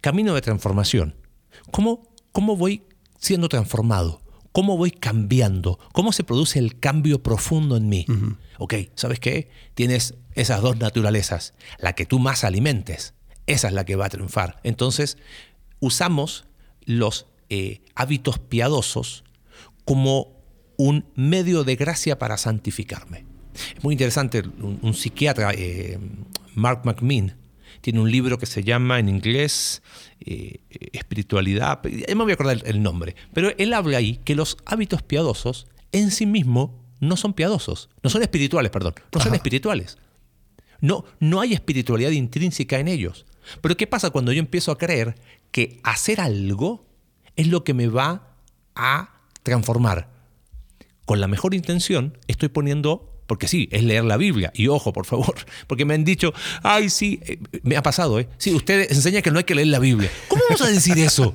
[0.00, 1.14] Camino de transformación.
[1.70, 2.82] ¿Cómo, cómo voy
[3.18, 4.23] siendo transformado?
[4.54, 5.80] ¿Cómo voy cambiando?
[5.90, 8.06] ¿Cómo se produce el cambio profundo en mí?
[8.58, 9.50] Ok, ¿sabes qué?
[9.74, 11.54] Tienes esas dos naturalezas.
[11.78, 13.14] La que tú más alimentes,
[13.46, 14.60] esa es la que va a triunfar.
[14.62, 15.18] Entonces,
[15.80, 16.44] usamos
[16.84, 19.24] los eh, hábitos piadosos
[19.84, 20.40] como
[20.76, 23.26] un medio de gracia para santificarme.
[23.76, 25.98] Es muy interesante, un, psiquiatra, eh,
[26.54, 27.34] Mark McMinn,
[27.80, 29.82] tiene un libro que se llama en inglés
[30.20, 30.60] eh,
[30.92, 35.02] Espiritualidad, no me voy a acordar el nombre, pero él habla ahí que los hábitos
[35.02, 39.98] piadosos en sí mismos no son piadosos, no son espirituales, perdón, no son espirituales.
[40.80, 43.26] No, no hay espiritualidad intrínseca en ellos.
[43.60, 45.14] Pero ¿qué pasa cuando yo empiezo a creer
[45.50, 46.84] que hacer algo
[47.36, 48.36] es lo que me va
[48.74, 50.10] a transformar?
[51.06, 54.52] Con la mejor intención estoy poniendo porque sí, es leer la Biblia.
[54.54, 55.34] Y ojo, por favor,
[55.66, 56.32] porque me han dicho,
[56.62, 58.28] ay, sí, eh, me ha pasado, ¿eh?
[58.38, 60.10] Sí, ustedes enseñan que no hay que leer la Biblia.
[60.28, 61.34] ¿Cómo vamos a decir eso?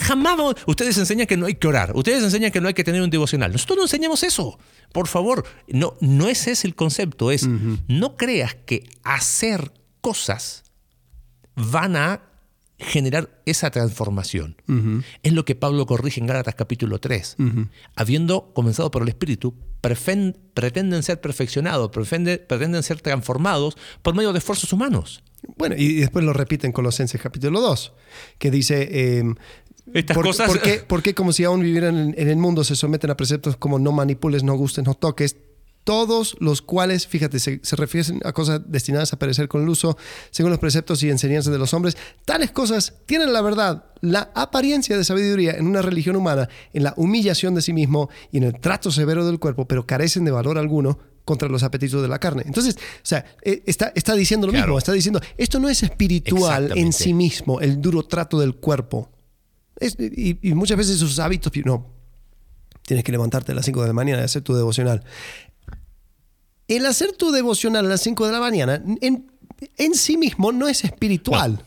[0.00, 0.34] Jamás
[0.66, 1.92] ustedes enseñan que no hay que orar.
[1.94, 3.52] Ustedes enseñan que no hay que tener un devocional.
[3.52, 4.58] Nosotros no enseñamos eso.
[4.92, 7.30] Por favor, no, no ese es el concepto.
[7.30, 7.46] Es,
[7.88, 10.64] no creas que hacer cosas
[11.54, 12.22] van a
[12.78, 14.56] generar esa transformación.
[15.22, 17.36] Es lo que Pablo corrige en Gálatas capítulo 3.
[17.96, 19.54] Habiendo comenzado por el Espíritu,
[20.54, 25.22] pretenden ser perfeccionados, pretenden ser transformados por medio de esfuerzos humanos.
[25.56, 27.92] Bueno, y después lo repite en Colosenses capítulo 2,
[28.38, 29.18] que dice...
[29.18, 29.34] Em,
[29.92, 30.50] Estas cosas...
[30.88, 33.92] ¿por qué, como si aún vivieran en, el mundo se someten a preceptos como no
[33.92, 35.36] manipules, no gustes, no toques?
[35.84, 39.96] Todos los cuales, fíjate, se, refieren a cosas destinadas a perecer con el uso,
[40.30, 41.96] según los preceptos y enseñanzas de los hombres.
[42.24, 46.94] Tales cosas tienen la verdad, la apariencia de sabiduría en una religión humana, en la
[46.96, 50.58] humillación de sí mismo y en el trato severo del cuerpo, pero carecen de valor
[50.58, 52.42] alguno contra los apetitos de la carne.
[52.46, 56.72] Entonces, o sea, eh, está, está diciendo lo mismo, está diciendo, esto no es espiritual
[56.76, 59.10] en sí mismo, el duro trato del cuerpo.
[59.80, 61.94] y, y, muchas veces sus hábitos, no,
[62.86, 65.04] tienes que levantarte a las 5 de la mañana y hacer tu devocional
[66.68, 70.84] el hacer tu devocional a las 5 de la mañana en, sí mismo no es
[70.84, 71.64] espiritual.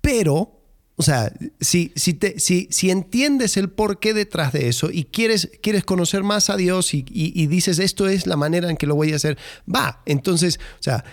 [0.00, 0.62] Pero,
[0.96, 5.50] o sea, si, si, te, si, si, entiendes el porqué detrás de eso y quieres,
[5.60, 7.02] quieres conocer más a Dios y,
[7.46, 9.36] dices esto es la manera en que lo voy a hacer,
[9.72, 10.02] va.
[10.06, 11.04] Entonces, o sea,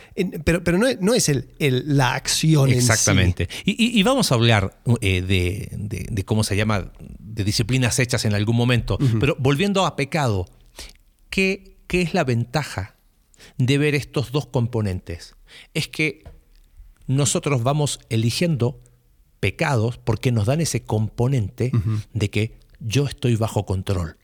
[0.43, 2.69] pero, pero no, es, no es el, la acción.
[2.69, 3.43] Exactamente.
[3.65, 3.91] En sí.
[3.93, 8.97] Y, vamos a hablar eh, de, cómo se llama, de disciplinas hechas en algún momento.
[9.19, 10.47] Pero volviendo a pecado,
[11.29, 12.95] ¿qué ¿Qué es la ventaja
[13.57, 15.35] de ver estos dos componentes?
[15.73, 16.23] Es que
[17.07, 18.81] nosotros vamos eligiendo
[19.39, 21.71] pecados porque nos dan ese componente
[22.13, 24.17] de que yo estoy bajo control.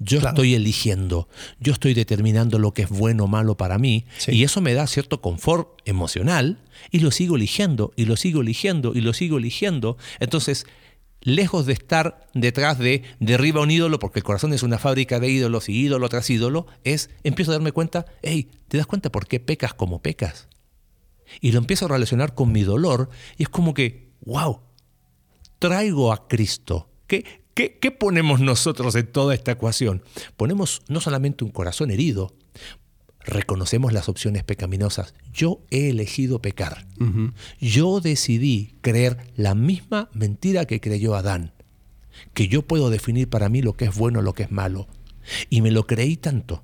[0.00, 1.28] Yo estoy eligiendo,
[1.60, 4.86] yo estoy determinando lo que es bueno o malo para mí y eso me da
[4.88, 6.58] cierto confort emocional
[6.90, 9.96] y lo sigo eligiendo y lo sigo eligiendo y lo sigo eligiendo.
[10.18, 10.66] Entonces,
[11.24, 15.28] lejos de estar detrás de derriba un ídolo, porque el corazón es una fábrica de
[15.28, 19.26] ídolos y ídolo tras ídolo, es, empiezo a darme cuenta, hey, ¿te das cuenta por
[19.26, 20.48] qué pecas como pecas?
[21.40, 24.60] Y lo empiezo a relacionar con mi dolor y es como que, wow,
[25.58, 26.90] traigo a Cristo.
[27.06, 30.04] ¿Qué, qué, qué ponemos nosotros en toda esta ecuación?
[30.36, 32.36] Ponemos no solamente un corazón herido,
[33.24, 35.14] reconocemos las opciones pecaminosas.
[35.32, 36.86] Yo he elegido pecar.
[37.60, 41.52] Yo decidí creer la misma mentira que creyó Adán,
[42.32, 44.88] que yo puedo definir para mí lo que es bueno, lo que es malo.
[45.50, 46.62] Y me lo creí tanto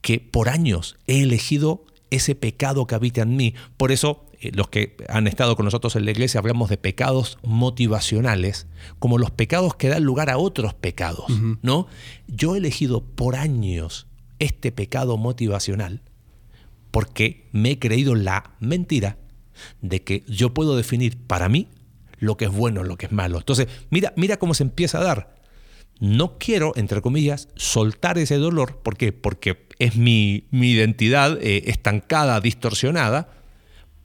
[0.00, 3.54] que por años he elegido ese pecado que habita en mí.
[3.76, 7.38] Por eso eh, los que han estado con nosotros en la iglesia hablamos de pecados
[7.42, 8.66] motivacionales,
[8.98, 11.26] como los pecados que dan lugar a otros pecados,
[11.62, 11.86] ¿no?
[12.28, 14.06] Yo he elegido por años
[14.38, 16.02] este pecado motivacional
[16.94, 19.18] porque me he creído la mentira
[19.80, 21.66] de que yo puedo definir para mí
[22.20, 23.38] lo que es bueno, lo que es malo.
[23.38, 25.34] Entonces, mira, mira cómo se empieza a dar.
[25.98, 28.76] No quiero, entre comillas, soltar ese dolor.
[28.76, 29.12] ¿Por qué?
[29.12, 33.28] Porque es mi, mi identidad eh, estancada, distorsionada,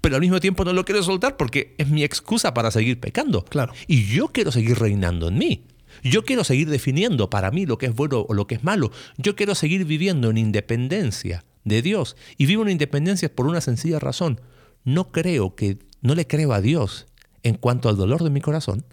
[0.01, 3.45] pero al mismo tiempo no lo quiero soltar porque es mi excusa para seguir pecando.
[3.45, 3.71] Claro.
[3.85, 5.67] Y yo quiero seguir reinando en mí.
[6.04, 8.91] Yo quiero seguir definiendo para mí lo que es bueno o lo que es malo.
[9.18, 12.16] Yo quiero seguir viviendo en independencia de Dios.
[12.38, 14.41] Y vivo en independencia por una sencilla razón.
[14.84, 17.06] No creo que, no le creo a Dios
[17.43, 18.86] en cuanto al dolor de mi corazón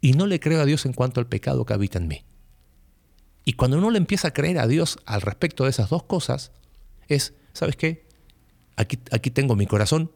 [0.00, 2.24] y no le creo a Dios en cuanto al pecado que habita en mí.
[3.44, 6.52] Y cuando uno le empieza a creer a Dios al respecto de esas dos cosas,
[7.08, 8.06] es, ¿sabes qué?
[8.76, 10.10] Aquí, aquí tengo mi corazón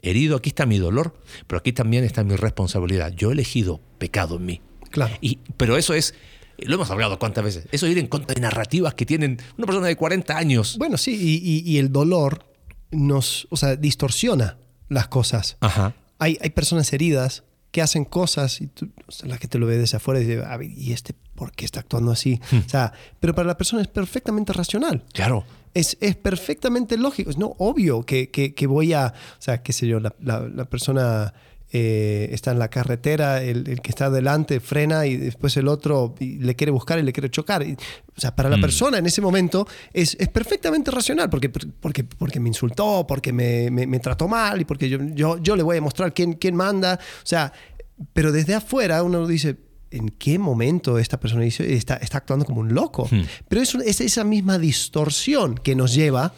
[0.00, 3.12] herido, aquí está mi dolor, pero aquí también está mi responsabilidad.
[3.12, 4.60] Yo he elegido pecado en mí.
[4.90, 5.14] Claro.
[5.20, 6.14] Y, pero eso es,
[6.58, 9.66] lo hemos hablado cuántas veces, eso es ir en contra de narrativas que tienen una
[9.66, 10.76] persona de 40 años.
[10.78, 12.46] Bueno, sí, y, el dolor
[12.90, 14.58] nos, o sea, distorsiona
[14.88, 15.56] las cosas.
[15.60, 15.94] Ajá.
[16.18, 19.76] Hay, hay personas heridas que hacen cosas y tú, o sea, la gente lo ve
[19.76, 22.40] desde afuera y dice, "A ver, ¿y este por qué está actuando así?
[22.66, 25.04] O sea, pero para la persona es perfectamente racional.
[25.12, 25.44] Claro.
[25.74, 27.28] Es, es perfectamente lógico.
[27.30, 30.48] Es no obvio que, que- que voy a, o sea, qué sé yo, la, la-
[30.48, 31.34] la persona
[31.70, 36.14] eh, está en la carretera, el, el que está adelante frena y después el otro
[36.18, 37.62] le quiere buscar y le quiere chocar.
[37.66, 42.04] Y, o sea, para la persona en ese momento es, es perfectamente racional porque, porque,
[42.04, 45.62] porque me insultó, porque me, me- me trató mal y porque yo, yo, yo le
[45.62, 46.98] voy a mostrar quién, quién manda.
[47.22, 47.52] O sea,
[48.12, 49.56] pero desde afuera uno dice,
[49.90, 53.08] ¿en qué momento esta persona está, está actuando como un loco?
[53.48, 56.32] Pero es, un- es esa misma distorsión que nos lleva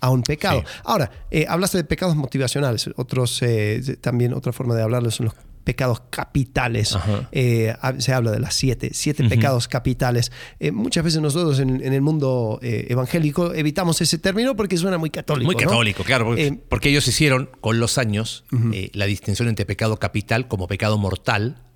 [0.00, 0.60] a un pecado.
[0.60, 0.80] Sí.
[0.84, 2.90] Ahora, eh, hablaste de pecados motivacionales.
[2.96, 5.34] Otros, eh, también otra forma de hablarlos son los
[5.68, 6.96] pecados capitales.
[7.30, 10.32] Eh, se habla de las siete, siete pecados capitales.
[10.60, 14.96] Eh, muchas veces nosotros en, en el mundo eh, evangélico evitamos ese término porque suena
[14.96, 15.44] muy católico.
[15.44, 15.68] Muy ¿no?
[15.68, 16.24] católico, claro.
[16.24, 18.46] Porque, porque ellos hicieron con los años
[18.94, 21.67] la distinción entre pecado capital como pecado mortal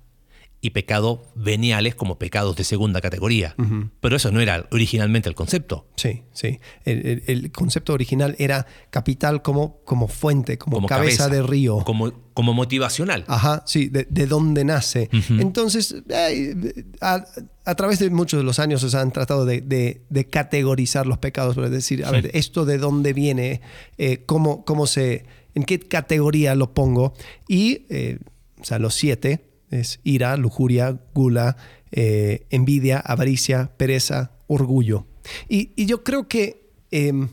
[0.65, 3.53] y pecado veniales como pecados de segunda categoría.
[3.99, 5.87] Pero eso no era originalmente el concepto.
[5.97, 6.59] Sí, sí.
[6.85, 11.79] El, el- el concepto original era capital como, como fuente, como, Como cabeza, de río.
[11.83, 13.25] Como, como motivacional.
[13.27, 15.09] Ajá, sí, de, de dónde nace.
[15.29, 17.25] Entonces, eh, a,
[17.65, 21.17] a través de muchos de los años se han tratado de, de- de categorizar los
[21.17, 23.59] pecados, es decir, a ver, esto de dónde viene,
[23.97, 27.13] eh, cómo, cómo se, en qué categoría lo pongo.
[27.49, 28.19] Y, eh,
[28.61, 31.57] o sea, los siete es ira, lujuria, gula,
[31.91, 35.05] eh, envidia, avaricia, pereza, orgullo.
[35.49, 36.71] Y, y yo creo que...
[36.91, 37.29] em,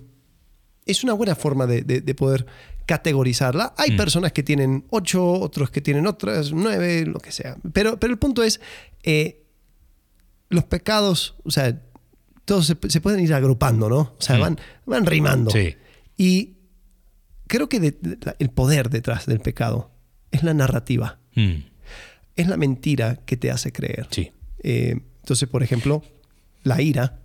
[0.87, 2.47] es una buena forma de, de- de poder
[2.87, 3.75] categorizarla.
[3.79, 7.57] Hay personas que tienen ocho, otros que tienen otras, nueve, lo que sea.
[7.73, 8.61] Pero, pero el punto es,
[9.05, 9.45] eh,
[10.49, 11.81] los pecados, o sea,
[12.45, 13.99] todos se, se pueden ir agrupando, ¿no?
[14.01, 14.41] O sea, Mm.
[14.41, 15.51] van, van rimando.
[15.53, 15.77] Sí.
[16.17, 16.57] Y
[17.47, 19.93] creo que de- de- la- el poder detrás del pecado
[20.33, 21.63] es la narrativa, Mm,
[22.41, 24.09] es la mentira que te hace creer.
[24.11, 24.31] sí,
[24.63, 26.03] Eh, entonces, por ejemplo,
[26.65, 27.21] la ira,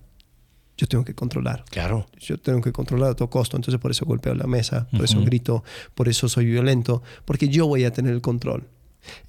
[0.78, 2.06] yo tengo que controlar claro.
[2.20, 5.22] yo tengo que controlar a todo costo, entonces por eso golpeo la mesa, por eso
[5.22, 5.64] grito,
[5.94, 8.68] por eso soy violento, porque yo voy a tener el control.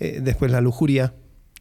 [0.00, 1.14] Eh, después la lujuria,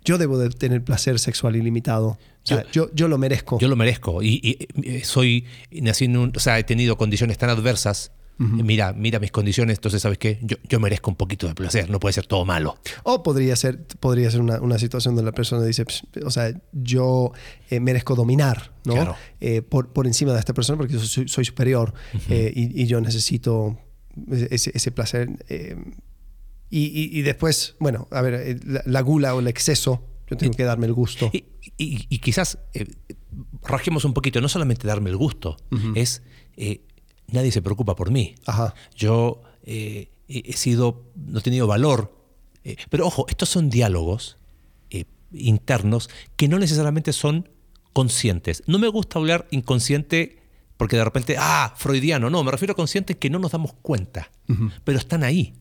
[0.03, 2.07] yo debo de tener placer sexual ilimitado,
[2.45, 3.57] o sea, yo, yo lo merezco.
[3.59, 4.21] Yo lo merezco.
[4.21, 8.11] Y, y, eh, soy, nací en un, o sea, he tenido condiciones tan adversas.
[8.37, 10.39] Mira, mira mis condiciones, entonces, ¿sabes qué?
[10.41, 12.77] Yo, yo merezco un poquito de placer, no puede ser todo malo.
[13.03, 16.53] O podría ser, podría ser una, una situación donde la persona dice, "Ps, o sea,
[16.73, 17.31] yo
[17.69, 18.93] eh, merezco dominar, ¿no?
[18.93, 19.15] Claro.
[19.39, 21.93] Eh, por, por encima de esta persona porque yo soy, soy superior
[22.29, 23.77] eh, y, y yo necesito
[24.29, 25.29] ese, ese placer.
[26.69, 30.53] y, y- y después, bueno, a ver, la, la gula o el exceso, yo tengo
[30.57, 31.29] que darme el gusto.
[31.77, 32.57] Y, quizás
[33.63, 35.57] rasquemos un poquito, no solamente darme el gusto,
[35.95, 36.21] es
[36.57, 36.81] eh,
[37.31, 38.35] nadie se preocupa por mí.
[38.45, 38.73] Ajá.
[38.95, 42.13] Yo eh, he he sido, no he tenido valor.
[42.63, 44.37] eh, pero ojo, estos son diálogos
[44.89, 47.49] eh, internos que no necesariamente son
[47.93, 48.63] conscientes.
[48.67, 50.41] No me gusta hablar inconsciente
[50.77, 54.29] porque de repente, ah, freudiano, no, me refiero a conscientes que no nos damos cuenta,
[54.83, 55.53] pero están ahí.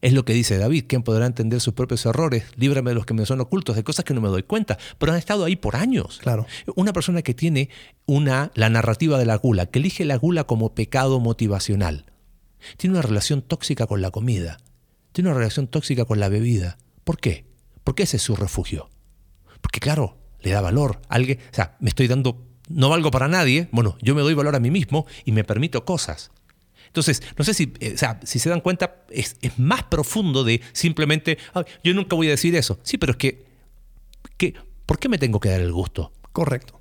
[0.00, 2.44] Es lo que dice David, ¿quién podrá entender sus propios errores?
[2.56, 5.12] Líbrame de los que me son ocultos, de cosas que no me doy cuenta, pero
[5.12, 6.18] han estado ahí por años.
[6.22, 6.46] Claro.
[6.74, 7.70] Una persona que tiene
[8.04, 12.06] una, la narrativa de la gula, que elige la gula como pecado motivacional,
[12.76, 14.58] tiene una relación tóxica con la comida,
[15.12, 16.78] tiene una relación tóxica con la bebida.
[17.04, 17.46] ¿Por qué?
[17.84, 18.90] Porque ese es su refugio.
[19.60, 21.00] Porque claro, le da valor.
[21.08, 24.56] Alguien, o sea, me estoy dando, no valgo para nadie, bueno, yo me doy valor
[24.56, 26.30] a mí mismo y me permito cosas.
[26.96, 30.44] Entonces, no sé si, eh, o sea, si se dan cuenta, es, es más profundo
[30.44, 32.78] de simplemente, "Ay, yo nunca voy a decir eso.
[32.82, 33.44] Sí, pero es que,
[34.38, 34.54] que,
[34.86, 36.12] ¿por qué me tengo que dar el gusto?
[36.32, 36.80] Correcto.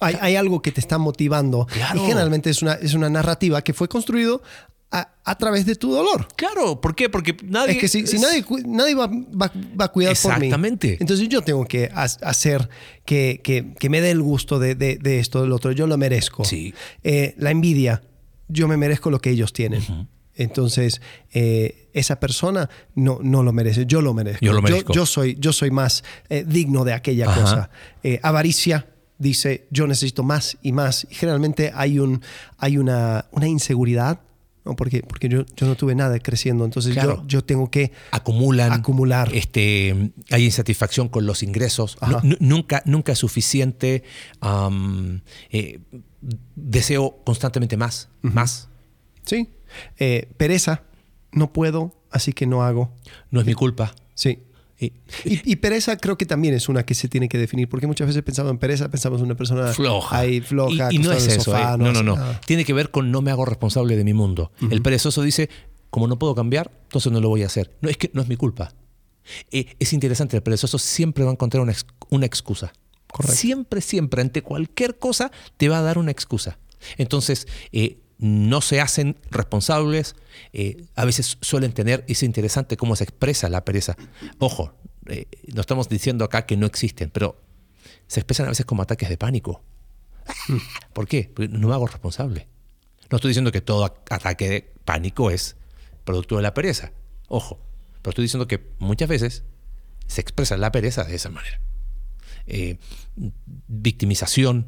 [0.00, 2.02] Hay, hay algo que te está motivando Claro.
[2.02, 4.42] y generalmente es una, es una narrativa que fue construido
[4.90, 6.28] a, a través de tu dolor.
[6.36, 7.08] Claro, ¿por qué?
[7.08, 7.72] Porque nadie...
[7.72, 10.46] Es que si, si es- nadie, nadie va, va- va a cuidar por mí.
[10.46, 10.98] Exactamente.
[11.00, 12.68] Entonces yo tengo que ha- hacer
[13.04, 15.72] que, que- que me dé el gusto de, de- de esto, del otro.
[15.72, 16.44] Yo lo merezco.
[16.44, 16.74] Sí.
[17.02, 18.02] Eh, la envidia,
[18.48, 20.08] yo me merezco lo que ellos tienen.
[20.36, 21.00] Entonces,
[21.32, 24.44] eh, esa persona no, no lo merece, yo lo merezco.
[24.44, 24.92] Yo lo merezco.
[24.92, 27.40] Yo, soy, yo soy más eh, digno de aquella Ajá.
[27.40, 27.70] cosa.
[28.02, 28.88] Eh, avaricia
[29.18, 31.06] dice, yo necesito más y más.
[31.08, 32.20] Y generalmente hay, un,
[32.58, 34.20] hay una, una inseguridad,
[34.64, 34.74] ¿no?
[34.74, 36.64] porque, porque yo, yo no tuve nada creciendo.
[36.64, 37.18] Entonces Claro.
[37.22, 39.32] yo, yo tengo que acumulan, Acumular.
[39.32, 41.96] Este, hay insatisfacción con los ingresos,
[42.40, 44.02] nunca, nunca es suficiente,
[46.56, 48.68] deseo constantemente más, más.
[49.24, 49.48] Sí.
[49.98, 50.82] Eh, pereza,
[51.32, 52.92] no puedo, así que no hago.
[53.30, 53.94] No es mi culpa.
[54.14, 54.42] Sí.
[55.24, 58.22] Y- pereza creo que también es una que se tiene que definir, porque muchas veces
[58.22, 60.18] pensamos en pereza, pensamos en una persona floja.
[60.18, 61.40] ahí floja, Y, y no es eso.
[61.44, 61.78] sofá, eh.
[61.78, 62.16] No, no, no.
[62.16, 62.40] nada.
[62.44, 64.52] Tiene que ver con no me hago responsable de mi mundo.
[64.70, 65.48] El perezoso dice,
[65.90, 67.74] como no puedo cambiar, entonces no lo voy a hacer.
[67.80, 68.74] No, es que no es mi culpa.
[69.50, 71.64] Eh, es interesante, el perezoso siempre va a encontrar
[72.10, 72.72] una excusa.
[73.14, 73.36] Correcto.
[73.36, 76.58] Siempre, siempre, ante cualquier cosa, te va a dar una excusa.
[76.98, 80.16] Entonces, eh, no se hacen responsables,
[80.52, 83.94] eh, a veces suelen tener, es interesante cómo se expresa la pereza.
[84.40, 84.74] Ojo,
[85.06, 87.40] eh, no estamos diciendo acá que no existen, pero
[88.08, 89.62] se expresan a veces como ataques de pánico.
[90.92, 91.30] ¿Por qué?
[91.32, 92.48] Porque no me hago responsable.
[93.12, 95.54] No estoy diciendo que todo ataque de pánico es
[96.04, 96.90] producto de la pereza.
[97.28, 97.60] Ojo,
[98.02, 99.44] pero estoy diciendo que muchas veces
[100.08, 101.60] se expresa la pereza de esa manera.
[102.46, 102.78] Eh,
[103.66, 104.66] victimización,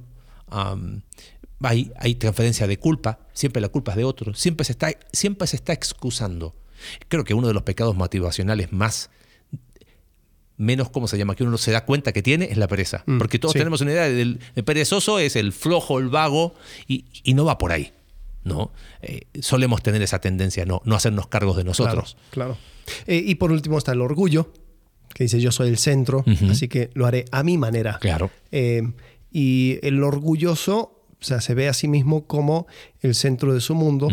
[1.60, 5.46] hay, hay transferencia de culpa, siempre la culpa es de otro, siempre se, está, siempre
[5.46, 6.54] se está excusando.
[7.08, 9.10] Creo que uno de los pecados motivacionales más,
[10.56, 11.34] menos, ¿cómo se llama?
[11.34, 13.02] Que uno se da cuenta que tiene es la pereza.
[13.06, 13.58] Mm, Porque todos sí.
[13.58, 16.54] tenemos una idea del el perezoso es el flojo, el vago,
[16.86, 17.92] y, y no va por ahí.
[18.46, 18.70] ¿no?
[19.02, 22.16] Eh, solemos tener esa tendencia, no, no hacernos cargos de nosotros.
[22.30, 22.56] Claro.
[22.56, 23.06] claro.
[23.06, 24.52] Eh, y por último está el orgullo,
[25.16, 26.50] que dice yo soy el centro, Ujú.
[26.50, 27.96] así que lo haré a mi manera.
[28.02, 28.30] Claro.
[28.52, 28.82] Eh,
[29.32, 32.66] y el orgulloso, o sea, se ve a sí mismo como
[33.00, 34.08] el centro de su mundo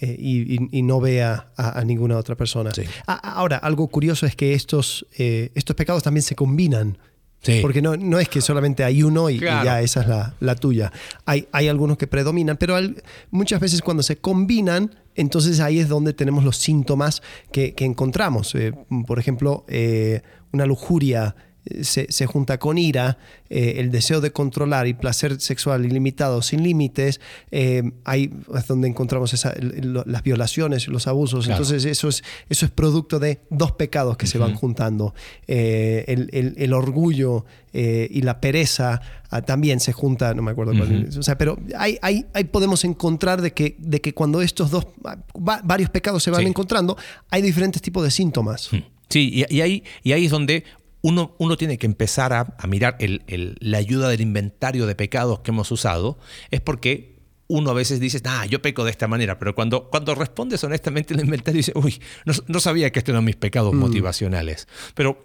[0.00, 2.70] eh, y, y- y no ve a, a- a ninguna otra persona.
[2.72, 2.84] Sí.
[3.06, 6.96] A- ahora, algo curioso es que estos, eh, estos pecados también se combinan.
[7.42, 7.58] Sí.
[7.60, 9.64] Porque no, no es que solamente hay uno y, y Claro.
[9.66, 10.90] ya esa es la, la tuya.
[11.26, 15.88] Hay, hay algunos que predominan, pero al- muchas veces cuando se combinan, entonces ahí es
[15.88, 18.54] donde tenemos los síntomas que, que encontramos.
[18.54, 18.72] Eh,
[19.06, 20.22] por ejemplo, eh,
[20.56, 21.36] una lujuria
[21.68, 23.18] eh, se, se junta con ira,
[23.50, 28.86] eh, el deseo de controlar y placer sexual ilimitado sin límites, eh, ahí es donde
[28.86, 31.46] encontramos esa- el- el- las violaciones y los abusos.
[31.46, 31.62] Claro.
[31.62, 35.12] Entonces eso es, eso es producto de dos pecados que se van juntando.
[35.48, 37.44] Eh, el, el- el orgullo
[37.78, 41.16] y la pereza ah, también se juntan, no me acuerdo cuál es.
[41.18, 44.86] O sea, pero ahí, ahí, ahí podemos encontrar de que, de que cuando estos dos,
[45.04, 46.46] ah, va- varios pecados se van Sí.
[46.46, 46.96] encontrando,
[47.28, 48.70] hay diferentes tipos de síntomas.
[49.08, 50.64] Sí, y, y ahí, y ahí es donde
[51.02, 54.94] uno, uno tiene que empezar a, a mirar el- el- la ayuda del inventario de
[54.94, 56.18] pecados que hemos usado,
[56.50, 57.14] es porque
[57.48, 61.14] uno a veces dice, ah, yo peco de esta manera, pero cuando, cuando respondes honestamente
[61.14, 64.66] el inventario dice, uy, no, no sabía que estos eran mis pecados motivacionales.
[64.96, 65.24] Pero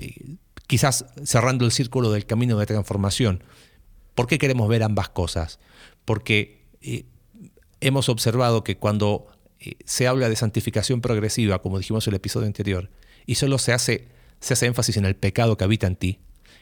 [0.00, 0.36] eh,
[0.68, 3.42] quizás cerrando el círculo del camino de transformación,
[4.14, 5.58] ¿por qué queremos ver ambas cosas?
[6.04, 7.04] Porque eh,
[7.80, 9.26] hemos observado que cuando
[9.58, 12.90] eh, se habla de santificación progresiva, como dijimos en el episodio anterior,
[13.26, 14.08] y solo se hace,
[14.40, 16.20] se hace énfasis en el pecado que habita en ti,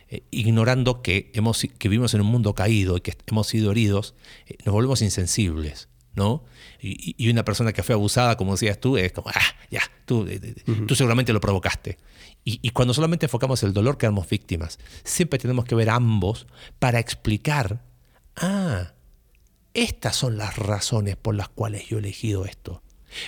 [0.09, 4.15] eh, ignorando que, hemos, que vivimos en un mundo caído y que hemos sido heridos,
[4.47, 5.89] eh, nos volvemos insensibles.
[6.15, 6.45] ¿no?
[6.81, 9.41] Y, y una persona que fue abusada, como decías tú, es como, ah,
[9.71, 10.55] ya, tú, eh,
[10.87, 11.99] tú seguramente lo provocaste.
[12.45, 14.79] Y, y cuando solamente enfocamos el dolor, quedamos víctimas.
[15.03, 16.47] Siempre tenemos que ver ambos
[16.79, 17.85] para explicar,
[18.37, 18.93] ah,
[19.73, 22.83] estas son las razones por las cuales yo he elegido esto.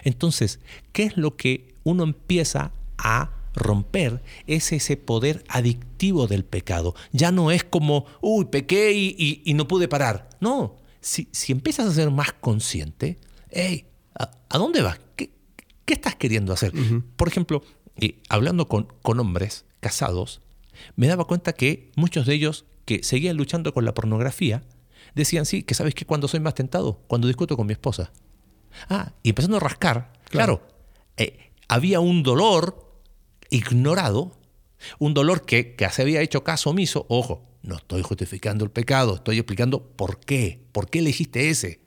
[0.04, 0.60] Entonces,
[0.92, 4.22] ¿qué es lo que uno empieza a romper?
[4.46, 6.94] Es ese poder adictivo del pecado.
[7.12, 10.28] Ya no es como, uy, pequé y, y- y no pude parar.
[10.40, 13.18] No, si, si empiezas a ser más consciente,
[13.50, 13.86] hey,
[14.18, 15.00] ¿a, a dónde vas?
[15.16, 15.30] ¿Qué,
[15.84, 16.72] qué estás queriendo hacer?
[17.16, 17.62] Por ejemplo,
[17.96, 20.40] eh, hablando con, con hombres casados,
[20.96, 24.62] me daba cuenta que muchos de ellos que seguían luchando con la pornografía,
[25.14, 28.12] decían, sí, que sabes que cuando soy más tentado, cuando discuto con mi esposa.
[28.90, 30.68] Ah, y empezando a rascar, claro, Claro.
[31.16, 32.85] eh, había un dolor
[33.50, 34.32] ignorado,
[34.98, 37.06] un dolor que, que se había hecho caso omiso.
[37.08, 41.80] Ojo, no estoy justificando el pecado, estoy explicando por qué, por qué elegiste ese.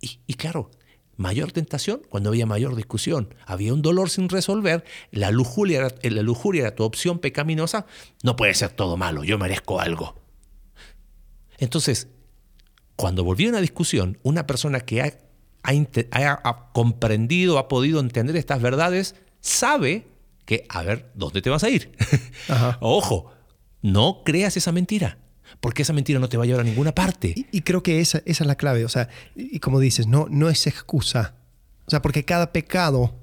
[0.00, 0.70] Y, y claro,
[1.16, 3.34] mayor tentación cuando había mayor discusión.
[3.46, 6.22] Había un dolor sin resolver, la lujuria, la
[6.54, 7.86] era tu opción pecaminosa.
[8.22, 10.20] No puede ser todo malo, yo merezco algo.
[11.58, 12.08] Entonces,
[12.96, 15.12] cuando volvió una discusión, una persona que ha,
[15.62, 20.06] ha- ha comprendido, ha podido entender estas verdades, sabe
[20.44, 21.92] que, a ver, ¿dónde te vas a ir?
[22.48, 22.78] Ajá.
[22.80, 23.32] Ojo,
[23.82, 25.18] no creas esa mentira,
[25.60, 27.34] porque esa mentira no te va a llevar a ninguna parte.
[27.36, 28.84] Y, y creo que esa, esa es la clave.
[28.84, 31.34] O sea, y, y como dices, no, no es excusa.
[31.86, 33.14] O sea, porque cada pecado,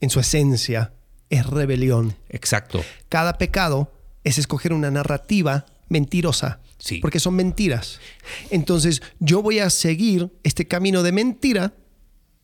[0.00, 0.92] en su esencia,
[1.30, 2.16] es rebelión.
[2.28, 2.84] Exacto.
[3.08, 3.92] Cada pecado
[4.24, 6.60] es escoger una narrativa mentirosa.
[6.78, 6.98] Sí.
[7.00, 8.00] Porque son mentiras.
[8.50, 11.74] Entonces, yo voy a seguir este camino de mentira,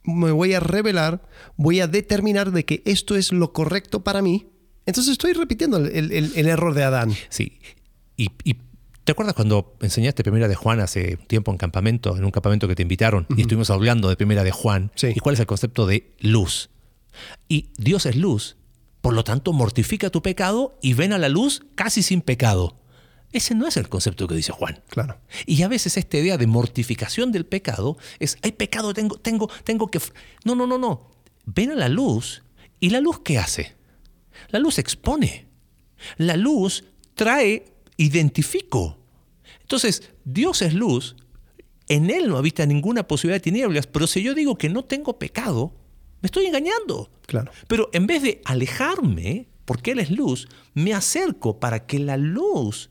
[0.06, 1.22] me voy a revelar,
[1.56, 4.46] voy a determinar de que esto es lo correcto para mí.
[4.86, 7.12] Entonces estoy repitiendo el, el- el- error de Adán.
[7.28, 7.58] Sí.
[8.16, 8.56] Y, y
[9.04, 12.68] ¿te acuerdas cuando enseñaste Primera de Juan hace un tiempo en campamento, en un campamento
[12.68, 14.92] que te invitaron, y estuvimos hablando de Primera de Juan?
[14.94, 15.08] Sí.
[15.14, 16.70] ¿Y cuál es el concepto de luz?
[17.48, 18.56] Y Dios es luz,
[19.00, 22.78] por lo tanto mortifica tu pecado y ven a la luz casi sin pecado.
[23.32, 24.82] Ese no es el concepto que dice Juan.
[24.88, 25.20] Claro.
[25.46, 29.88] Y a veces esta idea de mortificación del pecado es, hay pecado, tengo, tengo, tengo
[29.88, 29.98] que...
[29.98, 30.12] f-".
[30.44, 31.10] No, no, no, no.
[31.44, 32.42] Ven a la luz
[32.80, 33.76] y la luz ¿qué hace?
[34.50, 35.48] La luz expone.
[36.16, 38.98] La luz trae, identifico.
[39.60, 41.16] Entonces, Dios es luz,
[41.88, 45.18] en Él no habita ninguna posibilidad de tinieblas, pero si yo digo que no tengo
[45.18, 45.74] pecado,
[46.20, 47.10] me estoy engañando.
[47.26, 47.52] Claro.
[47.68, 52.90] Pero en vez de alejarme, porque Él es luz, me acerco para que la luz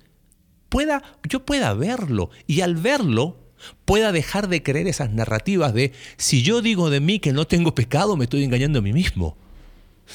[0.76, 2.32] pueda, yo pueda verlo.
[2.48, 3.38] Y al verlo,
[3.86, 7.74] pueda dejar de creer esas narrativas de si yo digo de mí que no tengo
[7.74, 9.38] pecado, me estoy engañando a mí mismo.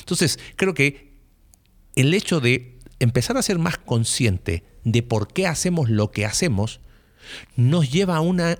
[0.00, 1.14] Entonces, creo que
[1.96, 6.80] el hecho de empezar a ser más consciente de por qué hacemos lo que hacemos,
[7.56, 8.58] nos lleva a una,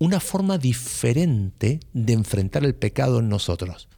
[0.00, 3.88] una forma diferente de enfrentar el pecado en nosotros.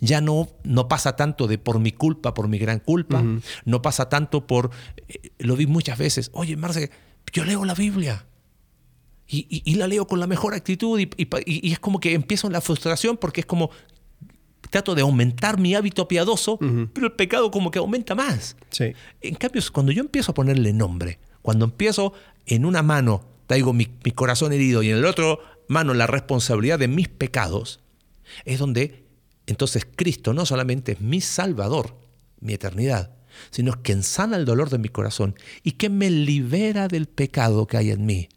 [0.00, 3.22] Ya no, no pasa tanto de por mi culpa, por mi gran culpa,
[3.64, 4.70] no pasa tanto por,
[5.08, 6.90] eh, lo vi muchas veces, oye Marce,
[7.32, 8.26] yo leo la Biblia,
[9.26, 11.08] y, la leo con la mejor actitud y,
[11.46, 13.70] y, es como que empiezo en la frustración porque es como
[14.70, 16.58] trato de aumentar mi hábito piadoso,
[16.92, 18.56] pero el pecado como que aumenta más.
[18.70, 18.92] Sí.
[19.20, 22.12] En cambio, cuando yo empiezo a ponerle nombre, cuando empiezo
[22.46, 26.78] en una mano, traigo mi, mi corazón herido y en el otro mano la responsabilidad
[26.78, 27.80] de mis pecados,
[28.44, 29.03] es donde
[29.46, 31.98] entonces Cristo no solamente es mi Salvador,
[32.40, 33.12] mi eternidad,
[33.50, 37.76] sino quien sana el dolor de mi corazón y que me libera del pecado que
[37.76, 38.28] hay en mí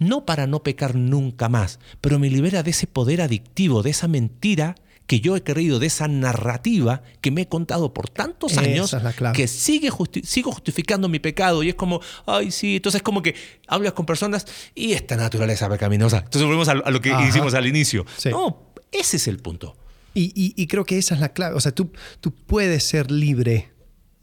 [0.00, 4.08] no para no pecar nunca más, pero me libera de ese poder adictivo, de esa
[4.08, 4.74] mentira
[5.06, 8.96] que yo he creído, de esa narrativa que me he contado por tantos años,
[9.34, 9.90] que sigue
[10.22, 13.34] sigo justificando mi pecado y es como, ay, sí, entonces es como que
[13.66, 16.18] hablas con personas y esta naturaleza pecaminosa.
[16.18, 18.06] Entonces volvemos a, lo que hicimos al inicio.
[18.30, 19.76] No, ese es el punto.
[20.14, 21.56] Y, creo que esa es la clave.
[21.56, 23.70] O sea, tú, tú puedes ser libre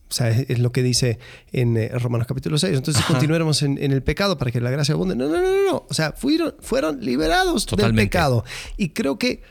[0.09, 1.19] o sea, es, lo que dice
[1.51, 2.77] en eh, Romanos capítulo 6.
[2.77, 5.15] Entonces continuemos en, el pecado para que la gracia abunde.
[5.15, 5.85] No, no, no, no.
[5.89, 8.45] O sea, fueron, fueron liberados del pecado.
[8.77, 9.41] Y creo que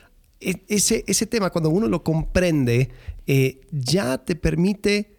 [0.41, 2.91] e, ese, ese tema, cuando uno lo comprende,
[3.27, 5.17] eh, ya te permite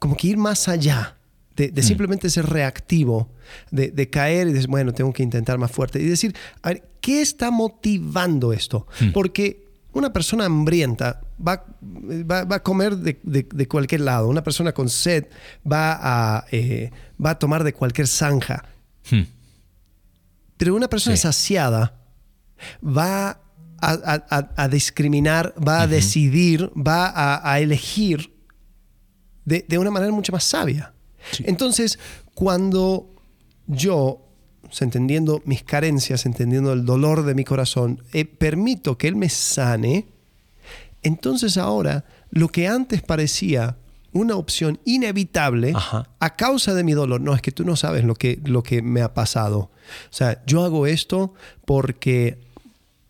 [0.00, 1.18] como que ir más allá.
[1.56, 1.82] De, mm.
[1.82, 3.30] simplemente ser reactivo,
[3.70, 6.00] de, caer y decir, bueno, tengo que intentar más fuerte.
[6.00, 8.88] Y decir, a ver, ¿qué está motivando esto?
[9.00, 9.12] Mm.
[9.12, 9.63] Porque
[9.94, 14.28] una persona hambrienta va, va, a comer de, cualquier lado.
[14.28, 15.26] Una persona con sed
[15.64, 16.90] va a, eh,
[17.24, 18.64] va a tomar de cualquier zanja.
[19.10, 19.22] Hmm.
[20.56, 21.94] Pero una persona saciada
[22.82, 23.40] va
[23.80, 28.32] a, discriminar, va a decidir, va a, elegir
[29.44, 30.92] de, una manera mucho más sabia.
[31.40, 31.98] Entonces,
[32.34, 33.14] cuando
[33.66, 34.23] yo
[34.82, 40.06] entendiendo mis carencias, entendiendo el dolor de mi corazón, eh, permito que Él me sane,
[41.02, 43.76] entonces ahora lo que antes parecía
[44.12, 48.14] una opción inevitable a causa de mi dolor, no, es que tú no sabes lo
[48.14, 49.58] que, lo que me ha pasado.
[49.58, 49.70] O
[50.10, 52.38] sea, yo hago esto porque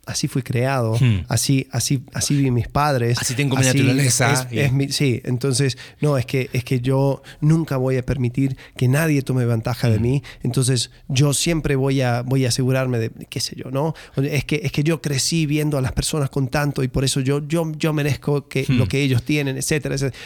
[0.07, 1.25] así fui creado, hmm.
[1.29, 3.19] así, así, así vi mis padres.
[3.19, 4.49] Así tengo mi naturaleza.
[4.91, 9.45] sí, entonces, no, es que, es que yo nunca voy a permitir que nadie tome
[9.45, 10.03] ventaja de hmm.
[10.03, 13.95] mí, entonces yo siempre voy a, voy a asegurarme de, qué sé yo, ¿no?
[14.17, 17.21] Es que, es que yo crecí viendo a las personas con tanto y por eso
[17.21, 18.73] yo, yo, yo merezco que, hmm.
[18.73, 20.19] lo que ellos tienen, etcétera, etcétera.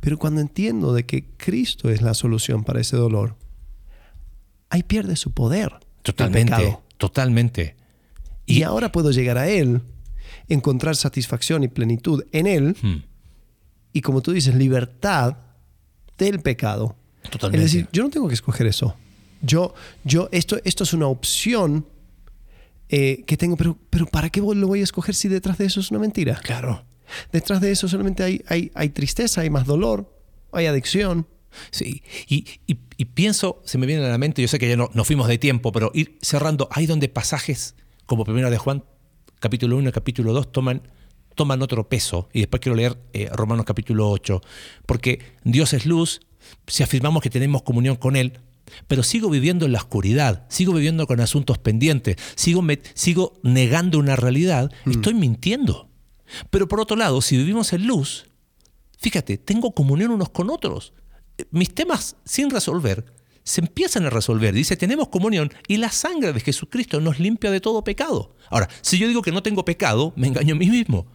[0.00, 3.36] Pero cuando entiendo de que Cristo es la solución para ese dolor,
[4.68, 5.78] ahí pierde su poder.
[6.02, 7.76] Totalmente, totalmente.
[8.46, 9.80] Y, ahora puedo llegar a Él,
[10.48, 13.02] encontrar satisfacción y plenitud en Él, hmm.
[13.92, 15.36] y como tú dices, libertad
[16.18, 16.96] del pecado.
[17.30, 17.64] Totalmente.
[17.64, 18.96] Es decir, yo no tengo que escoger eso.
[19.40, 19.74] Yo,
[20.04, 21.86] yo, esto, esto es una opción
[22.88, 25.80] eh, que tengo, pero, pero ¿para qué lo voy a escoger si detrás de eso
[25.80, 26.38] es una mentira?
[26.42, 26.84] Claro.
[27.32, 30.14] Detrás de eso solamente hay, hay, hay tristeza, hay más dolor,
[30.52, 31.26] hay adicción.
[31.70, 34.90] Sí, y, y, pienso, se me viene a la mente, yo sé que ya no,
[34.94, 37.74] nos fuimos de tiempo, pero ir cerrando, hay donde pasajes
[38.12, 38.84] como primera de Juan,
[39.40, 40.82] capítulo 1 y capítulo 2, toman,
[41.34, 42.28] toman otro peso.
[42.34, 44.42] Y después quiero leer eh, Romanos capítulo 8,
[44.84, 46.20] porque Dios es luz,
[46.66, 48.38] si afirmamos que tenemos comunión con Él,
[48.86, 54.14] pero sigo viviendo en la oscuridad, sigo viviendo con asuntos pendientes, sigo, sigo negando una
[54.14, 54.90] realidad, mm.
[54.90, 55.88] estoy mintiendo.
[56.50, 58.26] Pero por otro lado, si vivimos en luz,
[58.98, 60.92] fíjate, tengo comunión unos con otros.
[61.50, 63.06] Mis temas sin resolver
[63.44, 64.54] se empiezan a resolver.
[64.54, 68.34] Dice, tenemos comunión y la sangre de Jesucristo nos limpia de todo pecado.
[68.50, 71.06] Ahora, si yo digo que no tengo pecado, me engaño a mí mismo.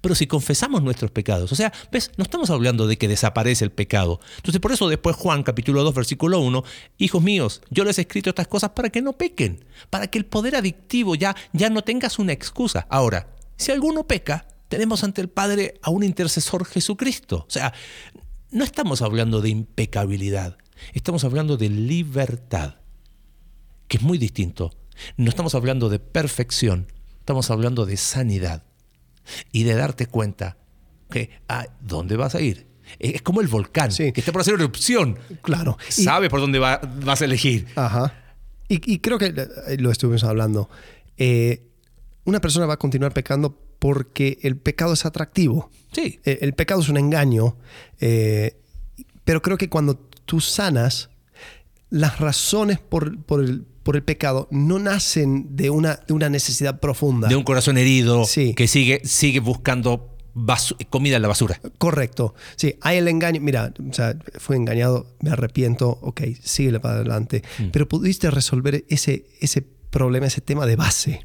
[0.00, 3.70] Pero si confesamos nuestros pecados, o sea, ves, no estamos hablando de que desaparece el
[3.70, 4.20] pecado.
[4.36, 6.64] Entonces, por eso después Juan capítulo 2 versículo 1,
[6.98, 10.26] hijos míos, yo les he escrito estas cosas para que no pequen, para que el
[10.26, 12.86] poder adictivo ya, ya no tengas una excusa.
[12.88, 17.44] Ahora, si alguno peca, tenemos ante el Padre a un intercesor Jesucristo.
[17.46, 17.72] O sea,
[18.50, 20.56] no estamos hablando de impecabilidad,
[20.92, 22.76] Estamos hablando de libertad,
[23.88, 24.70] que es muy distinto.
[25.16, 26.86] No estamos hablando de perfección,
[27.18, 28.64] estamos hablando de sanidad
[29.52, 30.56] y de darte cuenta
[31.10, 32.66] que, ah, ¿dónde vas a ir?
[32.98, 34.12] Es como el volcán, Sí.
[34.12, 35.18] que está por hacer erupción.
[35.42, 35.78] Claro.
[35.88, 37.66] Y- Sabe por dónde va- vas a elegir.
[37.76, 38.14] Ajá.
[38.68, 40.68] Y, y creo que eh, lo estuvimos hablando.
[41.16, 41.66] Eh,
[42.24, 45.70] una persona va a continuar pecando porque el pecado es atractivo.
[45.92, 46.20] Sí.
[46.24, 47.56] Eh, El pecado es un engaño.
[48.00, 48.60] eh,
[49.24, 51.10] pero creo que cuando tú sanas,
[51.90, 56.80] las razones por, por el, por el pecado no nacen de una, de una necesidad
[56.80, 57.28] profunda.
[57.28, 58.54] De un corazón herido Sí.
[58.54, 60.10] que sigue, sigue buscando
[60.90, 61.60] comida en la basura.
[61.78, 62.34] Correcto.
[62.56, 63.40] Sí, hay el engaño.
[63.40, 67.42] Mira, o sea, fui engañado, me arrepiento, ok, síguele para adelante.
[67.72, 71.20] Pero pudiste resolver ese, ese problema, ese tema de base.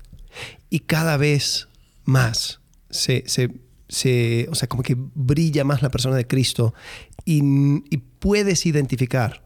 [0.70, 1.70] Y cada vez
[2.06, 2.60] más
[2.92, 3.50] se, se-
[3.88, 6.76] se- o sea, como que brilla más la persona de Cristo
[7.38, 7.42] y,
[7.90, 9.44] y puedes identificar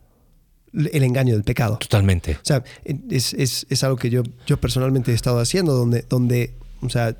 [0.74, 1.78] el engaño del pecado.
[1.78, 2.36] Totalmente.
[2.36, 2.64] O sea,
[3.10, 7.16] es, es- es algo que yo, yo personalmente he estado haciendo, donde, donde o sea,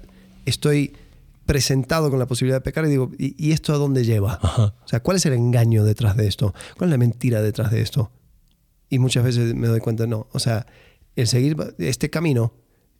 [0.46, 0.94] estoy
[1.46, 4.40] presentado con la posibilidad de pecar y digo, ¿y, y esto a dónde lleva?
[4.42, 4.74] Ajá.
[4.84, 6.54] O sea, ¿cuál es el engaño detrás de esto?
[6.78, 8.12] ¿Cuál es la mentira detrás de esto?
[8.90, 10.66] Y muchas veces me doy cuenta, no, o sea,
[11.16, 12.54] el seguir este camino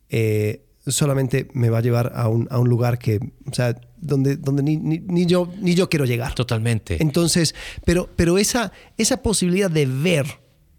[0.10, 3.20] eh, solamente me va a llevar a un, a un lugar que,
[3.50, 6.36] o sea, donde, donde ni, ni- ni yo, ni yo quiero llegar.
[6.36, 7.02] Totalmente.
[7.02, 7.56] Entonces,
[7.86, 10.26] pero, pero esa, esa posibilidad de ver,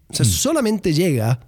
[0.09, 1.39] o sea, solamente llega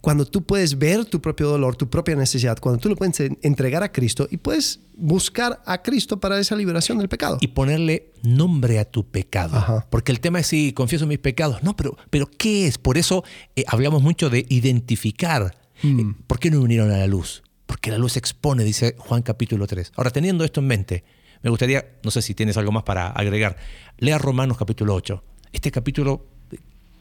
[0.00, 3.38] cuando tú puedes ver tu propio dolor, tu propia necesidad, cuando tú lo puedes en-
[3.42, 7.38] entregar a Cristo y puedes buscar a Cristo para esa liberación del pecado.
[7.40, 9.56] y ponerle nombre a tu pecado.
[9.56, 9.86] Ajá.
[9.90, 11.62] Porque el tema es si confieso mis pecados.
[11.62, 12.76] No, pero, pero ¿qué es?
[12.78, 13.24] Por eso
[13.56, 15.56] eh, hablamos mucho de identificar.
[15.82, 17.42] Eh, ¿Por qué no vinieron a la luz?
[17.74, 19.94] Porque la luz expone, dice Juan capítulo 3.
[19.96, 21.02] Ahora, teniendo esto en mente,
[21.42, 23.56] me gustaría, no sé si tienes algo más para agregar,
[23.98, 25.24] lea Romanos capítulo 8.
[25.52, 26.24] Este capítulo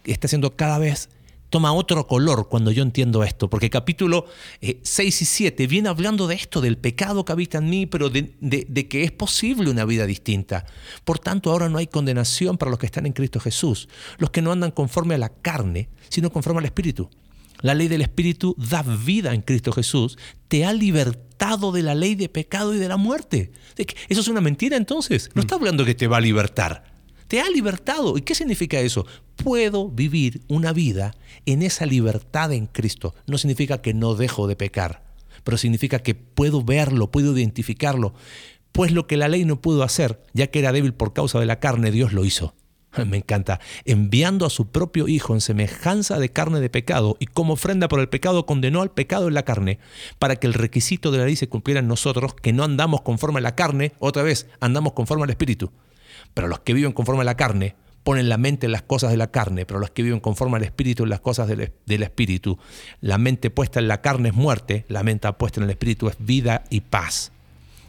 [0.03, 1.09] está siendo cada vez
[1.51, 4.26] toma otro color cuando yo entiendo esto, porque capítulo
[4.61, 8.09] eh, 6 y 7 viene hablando de esto, del pecado que habita en mí, pero
[8.09, 10.65] de- de que es posible una vida distinta.
[11.05, 14.41] Por tanto, ahora no hay condenación para los que están en Cristo Jesús, los que
[14.41, 17.11] no andan conforme a la carne, sino conforme al Espíritu.
[17.64, 20.18] La ley del Espíritu da vida en Cristo Jesús,
[20.49, 23.53] te ha libertado de la ley de pecado y de la muerte.
[24.09, 25.30] ¿Eso es una mentira entonces?
[25.34, 26.84] No está hablando que te va a libertar.
[27.30, 28.18] Te ha libertado.
[28.18, 29.07] ¿Y qué significa eso?
[29.38, 33.16] Puedo vivir una vida en esa libertad en Cristo.
[33.28, 35.05] No significa que no dejo de pecar,
[35.45, 38.14] pero significa que puedo verlo, puedo identificarlo.
[38.74, 41.45] Pues lo que la ley no pudo hacer, ya que era débil por causa de
[41.45, 42.55] la carne, Dios lo hizo.
[43.07, 43.59] Me encanta.
[43.85, 47.99] Enviando a su propio Hijo en semejanza de carne de pecado y como ofrenda por
[47.99, 49.79] el pecado condenó al pecado en la carne,
[50.19, 53.39] para que el requisito de la ley se cumpliera en nosotros, que no andamos conforme
[53.39, 55.71] a la carne, otra vez, andamos conforme al Espíritu.
[56.33, 59.17] Pero los que viven conforme a la carne ponen la mente en las cosas de
[59.17, 62.59] la carne, pero los que viven conforme al Espíritu en las cosas del, del Espíritu.
[63.01, 66.15] La mente puesta en la carne es muerte, la mente puesta en el Espíritu es
[66.19, 67.31] vida y paz.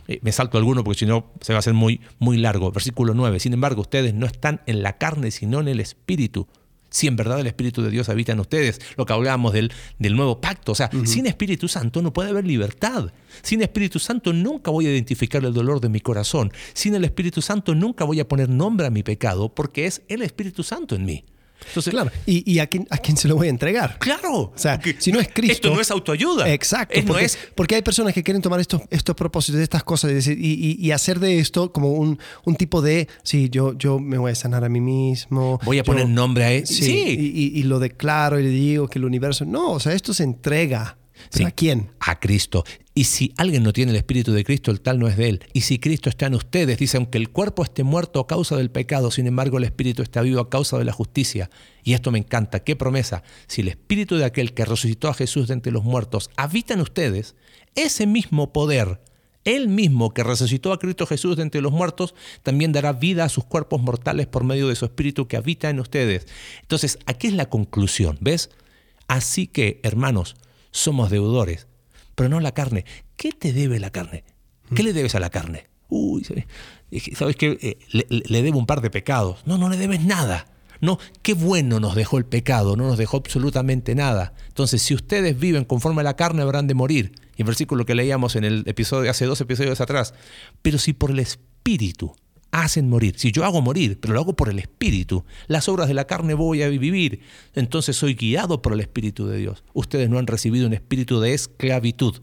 [0.09, 2.70] Eh, me salto alguno porque si no se va a hacer muy, muy largo.
[2.72, 3.40] Versículo 9.
[3.40, 6.46] Sin embargo, ustedes no están en la carne, sino en el Espíritu.
[6.90, 10.14] Si en verdad el Espíritu de Dios habita en ustedes, lo que hablábamos del, del
[10.14, 10.72] nuevo pacto.
[10.72, 13.11] O sea, sin Espíritu Santo no puede haber libertad.
[13.42, 16.52] Sin Espíritu Santo nunca voy a identificar el dolor de mi corazón.
[16.72, 20.22] Sin el Espíritu Santo nunca voy a poner nombre a mi pecado porque es el
[20.22, 21.24] Espíritu Santo en mí.
[21.66, 22.11] Entonces, Claro.
[22.26, 23.98] ¿Y, y a, quién, a quién se lo voy a entregar?
[23.98, 24.34] Claro.
[24.34, 25.52] O sea, Porque si no es Cristo.
[25.68, 26.50] Esto no es autoayuda.
[26.52, 26.94] Exacto.
[26.98, 30.11] Es- no porque, es porque hay personas que quieren tomar estos, estos propósitos, estas cosas
[30.11, 33.72] y, decir- y- y- y hacer de esto como un, un tipo de, sí, yo,
[33.78, 35.59] yo me voy a sanar a mí mismo.
[35.64, 36.66] Voy a yo- poner nombre a él.
[36.66, 36.82] Sí.
[36.84, 37.52] Sí.
[37.55, 39.44] Y, lo declaro y le digo que el universo.
[39.44, 40.98] No, o sea, esto se entrega.
[41.30, 41.44] ¿Pero Sí.
[41.44, 41.90] ¿A quién?
[42.00, 42.64] a Cristo.
[42.97, 45.45] Y si alguien no tiene el Espíritu de Cristo, el tal no es de él.
[45.53, 48.70] Y si Cristo está en ustedes, dice, aunque el cuerpo esté muerto a causa del
[48.70, 51.51] pecado, sin embargo el Espíritu está vivo a causa de la justicia.
[51.82, 52.62] Y esto me encanta.
[52.62, 53.24] ¿Qué promesa?
[53.49, 56.82] Si el Espíritu de aquel que resucitó a Jesús de entre los muertos habita en
[56.82, 57.34] ustedes,
[57.74, 59.01] ese mismo poder,
[59.45, 62.14] él mismo que resucitó a Cristo Jesús de entre los muertos,
[62.45, 65.80] también dará vida a sus cuerpos mortales por medio de su Espíritu que habita en
[65.80, 66.28] ustedes.
[66.62, 68.51] Entonces, aquí es la conclusión, ¿ves?
[69.09, 70.36] Así que, hermanos,
[70.70, 71.66] somos deudores,
[72.15, 72.85] pero no la carne.
[73.17, 74.25] ¿Qué te debe la carne?
[74.75, 75.67] ¿Qué le debes a la carne?
[75.89, 76.27] Uy,
[77.15, 77.79] ¿sabes qué?
[77.91, 79.43] Le, le debo un par de pecados.
[79.47, 80.47] No, no le debes nada.
[80.81, 84.35] No, qué bueno nos dejó el pecado, no nos dejó absolutamente nada.
[84.49, 87.12] Entonces, si ustedes viven conforme a la carne, habrán de morir.
[87.37, 90.15] Y el versículo que leíamos en el episodio, hace dos episodios atrás.
[90.62, 92.15] Pero si por el Espíritu
[92.62, 95.94] hacen morir, si yo hago morir, pero lo hago por el Espíritu, las obras de
[95.94, 97.20] la carne voy a vivir,
[97.55, 99.64] entonces soy guiado por el Espíritu de Dios.
[99.72, 102.20] Ustedes no han recibido un espíritu de esclavitud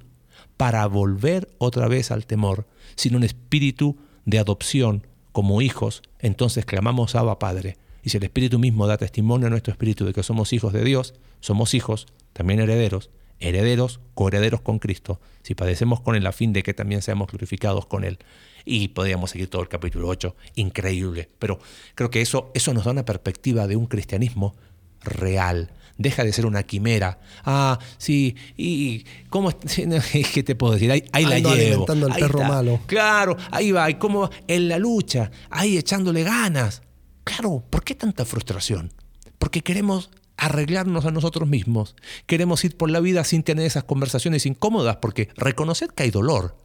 [0.55, 7.15] para volver otra vez al temor, sino un espíritu de adopción como hijos, entonces clamamos
[7.15, 7.77] Abba Padre.
[8.03, 10.83] Y si el Espíritu mismo da testimonio a nuestro espíritu de que somos hijos de
[10.83, 13.09] Dios, somos hijos, también herederos,
[13.39, 17.85] herederos, coherederos con Cristo, si padecemos con Él a fin de que también seamos glorificados
[17.85, 18.19] con Él.
[18.65, 21.59] Y podríamos seguir todo el capítulo 8, increíble, pero
[21.95, 24.55] creo que eso, eso nos da una perspectiva de un cristianismo
[25.01, 25.71] real.
[25.97, 27.19] Deja de ser una quimera.
[27.43, 29.51] Ah, sí, y ¿cómo?
[30.33, 30.91] ¿Qué te puedo decir?
[30.91, 31.51] Ahí, ahí la llevo.
[31.51, 32.51] alimentando al Ahí perro está.
[32.51, 32.79] malo.
[32.87, 33.89] Claro, ahí va.
[33.89, 36.81] Y cómo en la lucha, ahí echándole ganas.
[37.23, 38.91] Claro, ¿por qué tanta frustración?
[39.37, 41.95] Porque queremos arreglarnos a nosotros mismos.
[42.25, 46.57] Queremos ir por la vida sin tener esas conversaciones incómodas, porque reconocer que hay dolor,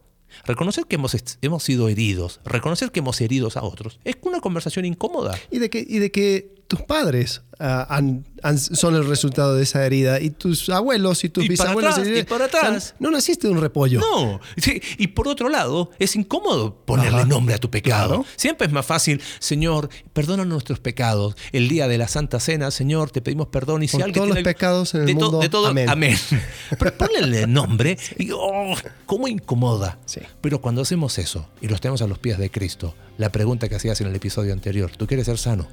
[0.45, 4.85] reconocer que hemos, hemos sido heridos, reconocer que hemos herido a otros, es una conversación
[4.85, 5.37] incómoda.
[5.51, 9.63] Y de que, y de que tus padres ah, han- han- son el resultado de
[9.63, 11.97] esa herida y tus abuelos y tus Y para bisabuelos.
[11.97, 12.95] atrás, y para atrás.
[12.99, 13.99] No naciste de un repollo.
[13.99, 17.25] No, sí, y por otro lado, es incómodo ponerle Ajá.
[17.25, 18.07] nombre a tu pecado.
[18.09, 18.25] Claro.
[18.35, 21.35] Siempre es más fácil, Señor, perdona nuestros pecados.
[21.51, 23.81] El día de la Santa Cena, Señor, te pedimos perdón.
[23.83, 25.89] Y si Por alguien todos los pecados en el de to- mundo, de todo, amén.
[25.89, 26.17] amén.
[26.77, 29.97] Pero ponle nombre y oh, cómo incomoda.
[30.05, 30.19] Sí.
[30.41, 33.75] Pero cuando hacemos eso y los tenemos a los pies de Cristo, la pregunta que
[33.75, 35.67] hacías en el episodio anterior, ¿tú quieres ser sano?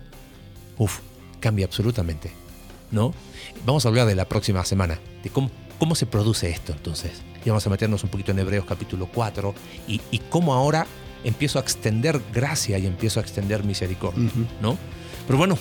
[0.79, 0.99] Uf,
[1.41, 2.33] cambia absolutamente.
[2.91, 3.12] ¿No?
[3.66, 7.22] Vamos a hablar de la próxima semana, de cómo, cómo se produce esto entonces.
[7.45, 9.55] Y vamos a meternos un poquito en Hebreos capítulo 4
[9.89, 10.87] y, y cómo ahora
[11.25, 14.31] empiezo a extender gracia y empiezo a extender misericordia.
[14.61, 14.79] ¿No?
[15.27, 15.59] Pero bueno,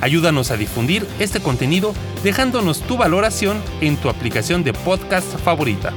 [0.00, 1.92] Ayúdanos a difundir este contenido
[2.22, 5.92] dejándonos tu valoración en tu aplicación de podcast favorita.